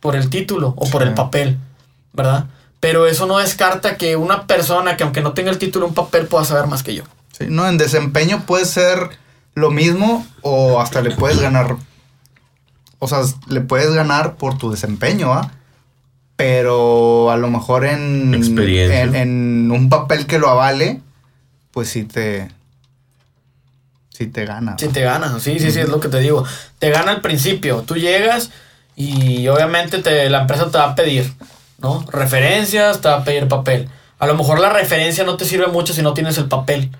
[0.00, 1.58] por el título o por el papel,
[2.12, 2.46] ¿verdad?
[2.80, 6.26] Pero eso no descarta que una persona que aunque no tenga el título un papel
[6.26, 7.04] pueda saber más que yo.
[7.38, 9.10] Sí, no, en desempeño puede ser
[9.54, 11.76] lo mismo o hasta le puedes ganar.
[12.98, 15.52] O sea, le puedes ganar por tu desempeño, ¿ah?
[16.42, 19.02] Pero a lo mejor en, Experiencia.
[19.02, 21.00] en, en un papel que lo avale,
[21.70, 22.50] pues sí te.
[24.08, 24.76] Sí te gana.
[24.76, 26.44] Si te gana, sí, sí, sí, es lo que te digo.
[26.80, 27.82] Te gana al principio.
[27.82, 28.50] Tú llegas
[28.96, 31.32] y obviamente te, la empresa te va a pedir,
[31.78, 32.04] ¿no?
[32.10, 33.88] Referencias, te va a pedir papel.
[34.18, 36.90] A lo mejor la referencia no te sirve mucho si no tienes el papel.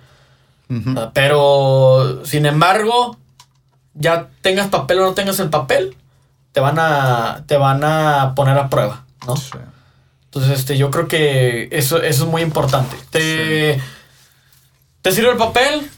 [0.97, 3.19] Ah, Pero, sin embargo,
[3.95, 5.97] ya tengas papel o no tengas el papel,
[6.53, 9.37] te van a, te van a poner a prueba, ¿no?
[9.37, 9.51] Sí.
[10.27, 12.97] Entonces, este, yo creo que eso, eso es muy importante.
[13.11, 13.81] Te,
[15.03, 15.91] te sirve el papel,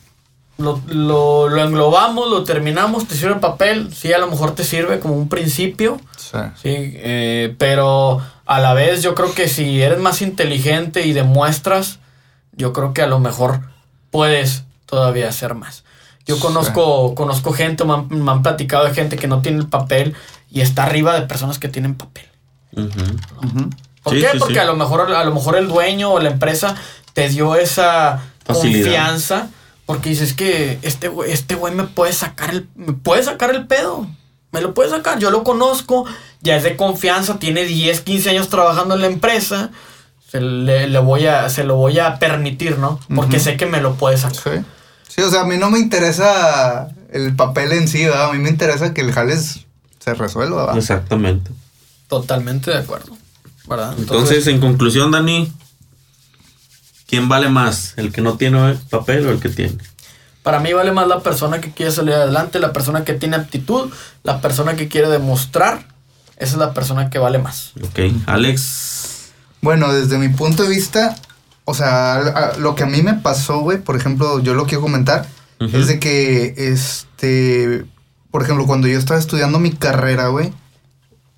[0.59, 4.65] lo, lo- lo englobamos, lo terminamos, te sirve el papel, sí, a lo mejor te
[4.65, 6.39] sirve como un principio, Sí.
[6.61, 11.99] sí, eh, pero a la vez yo creo que si eres más inteligente y demuestras,
[12.53, 13.61] yo creo que a lo mejor
[14.11, 15.85] puedes todavía hacer más.
[16.27, 16.43] Yo Sí.
[16.43, 20.15] conozco, conozco gente, me han, me han platicado de gente que no tiene el papel
[20.51, 22.25] y está arriba de personas que tienen papel.
[22.75, 24.29] ¿Por Sí, qué?
[24.33, 24.61] sí, Porque sí.
[24.61, 26.75] a lo mejor a lo mejor el dueño o la empresa
[27.13, 28.85] te dio esa Facilidad.
[28.85, 29.49] confianza
[29.87, 33.67] porque dices que este güey este güey me puede sacar el me puede sacar el
[33.67, 34.07] pedo.
[34.53, 36.05] Me lo puede sacar, yo lo conozco,
[36.41, 39.71] ya es de confianza, tiene 10, 15 años trabajando en la empresa.
[40.31, 43.01] Se, le, le voy a, se lo voy a permitir, ¿no?
[43.17, 44.37] Porque sé que me lo puede sacar.
[44.37, 44.65] Sí.
[45.09, 48.31] Sí, o sea, a mí no me interesa el papel en sí, ¿verdad?
[48.31, 49.67] A mí me interesa que el jales
[49.99, 50.79] se resuelva, ¿verdad?
[50.79, 51.51] Exactamente.
[52.21, 53.17] Totalmente de acuerdo.
[53.67, 53.95] ¿Verdad?
[53.99, 55.53] Entonces, en conclusión, Dani,
[57.07, 57.95] ¿quién vale más?
[57.97, 59.79] ¿El que no tiene papel o el que tiene?
[60.43, 63.91] Para mí vale más la persona que quiere salir adelante, la persona que tiene aptitud,
[64.23, 65.89] la persona que quiere demostrar.
[66.37, 67.73] Esa es la persona que vale más.
[67.83, 69.31] Ok, Alex.
[69.63, 71.17] Bueno, desde mi punto de vista,
[71.65, 75.27] o sea, lo que a mí me pasó, güey, por ejemplo, yo lo quiero comentar,
[75.59, 77.87] es de que, este,
[78.31, 80.53] por ejemplo, cuando yo estaba estudiando mi carrera, güey,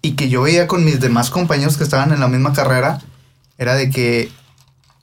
[0.07, 3.01] y que yo veía con mis demás compañeros que estaban en la misma carrera,
[3.59, 4.31] era de que,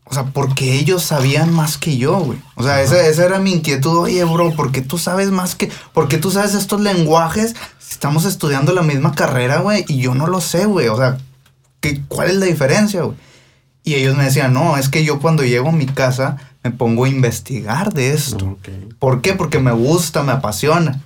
[0.05, 2.39] o sea, porque ellos sabían más que yo, güey.
[2.55, 3.97] O sea, esa, esa era mi inquietud.
[3.97, 5.69] Oye, bro, ¿por qué tú sabes más que...
[5.91, 7.53] ¿Por qué tú sabes estos lenguajes?
[7.79, 10.87] Si estamos estudiando la misma carrera, güey, y yo no lo sé, güey.
[10.87, 11.17] O sea,
[11.81, 13.17] ¿qué, ¿cuál es la diferencia, güey?
[13.83, 17.03] Y ellos me decían, no, es que yo cuando llego a mi casa me pongo
[17.03, 18.57] a investigar de esto.
[18.99, 19.33] ¿Por qué?
[19.33, 21.01] Porque me gusta, me apasiona.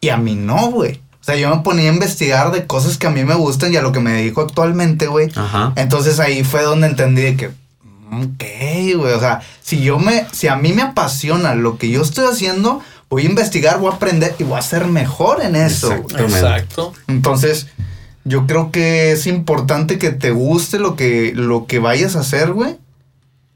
[0.00, 1.00] Y a mí no, güey.
[1.26, 3.76] O sea, yo me ponía a investigar de cosas que a mí me gustan y
[3.76, 5.28] a lo que me dedico actualmente, güey.
[5.34, 5.72] Ajá.
[5.74, 9.12] Entonces ahí fue donde entendí de que, ok, güey.
[9.12, 12.80] O sea, si yo me, si a mí me apasiona lo que yo estoy haciendo,
[13.10, 15.92] voy a investigar, voy a aprender y voy a ser mejor en eso.
[15.92, 16.92] Exacto.
[17.08, 17.66] Entonces,
[18.22, 22.52] yo creo que es importante que te guste lo que, lo que vayas a hacer,
[22.52, 22.76] güey.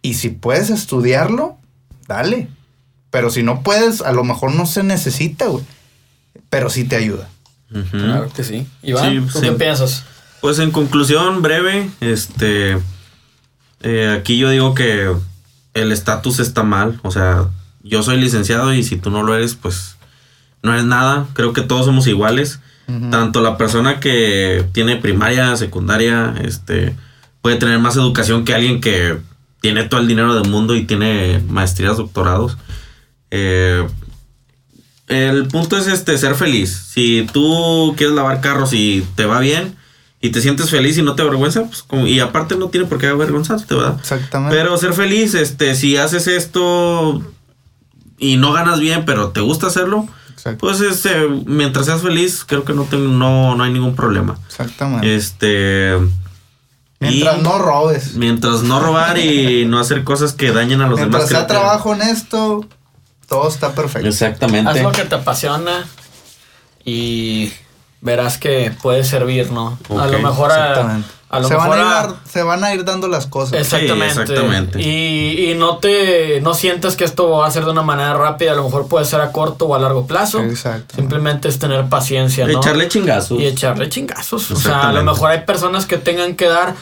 [0.02, 1.56] Y si puedes estudiarlo,
[2.08, 2.48] dale.
[3.12, 5.62] Pero si no puedes, a lo mejor no se necesita, güey.
[6.48, 7.28] Pero sí te ayuda.
[7.90, 8.66] Claro que sí.
[8.82, 9.46] Iván, Sí, ¿tú sí.
[9.46, 10.04] qué piensas?
[10.40, 12.78] Pues en conclusión, breve, este.
[13.82, 15.12] eh, aquí yo digo que
[15.74, 16.98] el estatus está mal.
[17.02, 17.46] O sea,
[17.82, 19.96] yo soy licenciado y si tú no lo eres, pues
[20.62, 21.26] no eres nada.
[21.34, 22.60] Creo que todos somos iguales.
[23.12, 26.96] Tanto la persona que tiene primaria, secundaria, este,
[27.40, 29.16] puede tener más educación que alguien que
[29.60, 32.58] tiene todo el dinero del mundo y tiene maestrías, doctorados.
[33.30, 33.86] Eh,
[35.10, 36.86] el punto es este, ser feliz.
[36.92, 39.76] Si tú quieres lavar carros y te va bien
[40.20, 42.98] y te sientes feliz y no te avergüenza, pues como- y aparte no tiene por
[42.98, 43.96] qué avergonzarte, ¿verdad?
[44.00, 44.56] Exactamente.
[44.56, 47.22] Pero ser feliz, este, si haces esto
[48.18, 50.06] y no ganas bien, pero te gusta hacerlo,
[50.58, 54.38] pues este, mientras seas feliz, creo que no, tengo, no, no hay ningún problema.
[54.46, 55.14] Exactamente.
[55.14, 55.96] Este.
[56.98, 58.14] Mientras y no robes.
[58.16, 61.28] Mientras no robar y no hacer cosas que dañen a los Mientras demás.
[61.30, 62.66] sea creo que- trabajo honesto,
[63.30, 64.08] todo está perfecto.
[64.08, 64.68] Exactamente.
[64.70, 65.86] Haz lo que te apasiona
[66.84, 67.52] y
[68.00, 69.78] verás que puede servir, ¿no?
[69.98, 72.74] a lo mejor a, a lo se, mejor van a ir, a- se van a
[72.74, 73.60] ir dando las cosas.
[73.60, 74.22] Exactamente.
[74.22, 74.80] exactamente.
[74.82, 78.50] Y, y no te no sientas que esto va a ser de una manera rápida,
[78.52, 80.40] a lo mejor puede ser a corto o a largo plazo.
[80.42, 80.96] Exacto.
[80.96, 82.58] Simplemente es tener paciencia, ¿no?
[82.58, 83.38] Echarle chingazos.
[83.38, 84.50] y echarle chingazos.
[84.50, 86.74] O sea, a lo mejor hay personas que tengan que dar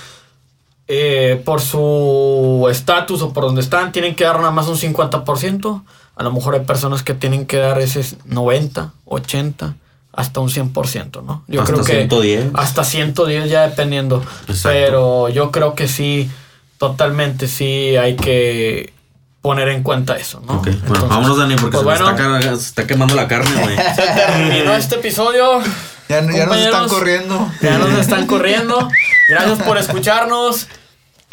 [0.87, 5.83] eh, por su estatus o por donde están, tienen que dar nada más un 50%.
[6.19, 9.75] A lo mejor hay personas que tienen que dar ese 90, 80,
[10.13, 11.45] hasta un 100%, ¿no?
[11.47, 12.51] Yo Hasta creo que 110.
[12.55, 14.23] hasta 110 ya dependiendo.
[14.49, 14.69] Exacto.
[14.71, 16.29] Pero yo creo que sí,
[16.79, 18.93] totalmente sí hay que
[19.43, 20.55] poner en cuenta eso, ¿no?
[20.55, 23.15] Ok, bueno, Entonces, vámonos, Dani, porque pues se, bueno, me está, ca- se está quemando
[23.15, 23.77] la carne, güey.
[23.95, 25.61] se terminó este episodio.
[26.09, 27.53] Ya, ya nos están corriendo.
[27.63, 28.89] Ya nos están corriendo.
[29.29, 30.67] Gracias por escucharnos.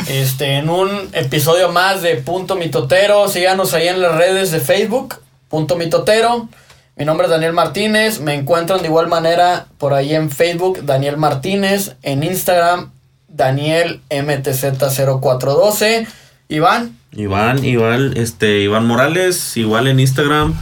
[0.08, 3.28] Este, en un episodio más de Punto Mitotero.
[3.28, 5.16] Síganos ahí en las redes de Facebook,
[5.50, 6.48] Punto Mitotero.
[6.96, 8.20] Mi nombre es Daniel Martínez.
[8.22, 11.96] Me encuentran de igual manera por ahí en Facebook, Daniel Martínez.
[12.04, 12.92] En Instagram,
[13.28, 16.08] Daniel MTZ0412.
[16.48, 20.54] Iván, Iván, Iván, este, Iván Morales, igual en Instagram,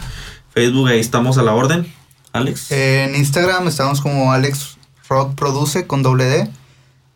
[0.54, 1.92] Facebook, ahí estamos a la orden.
[2.32, 2.72] Alex.
[2.72, 4.78] En Instagram estamos como Alex
[5.10, 6.50] Rock Produce con doble D.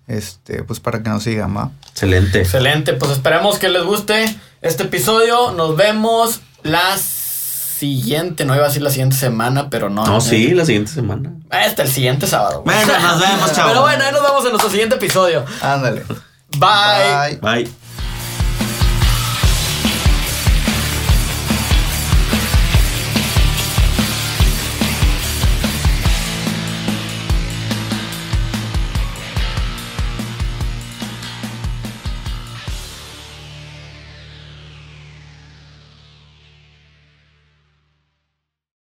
[0.07, 1.71] Este, pues para que nos sigan, ¿va?
[1.89, 2.39] Excelente.
[2.41, 2.93] excelente.
[2.93, 5.51] Pues esperemos que les guste este episodio.
[5.51, 8.45] Nos vemos la siguiente.
[8.45, 10.05] No iba a decir la siguiente semana, pero no.
[10.05, 11.33] No, sí, la siguiente semana.
[11.49, 12.63] Hasta el siguiente sábado.
[12.63, 13.71] Bueno, nos vemos, chavos.
[13.71, 15.45] Pero bueno, ahí nos vemos en nuestro siguiente episodio.
[15.61, 16.03] Ándale.
[16.57, 17.39] Bye.
[17.41, 17.63] Bye.
[17.63, 17.86] Bye.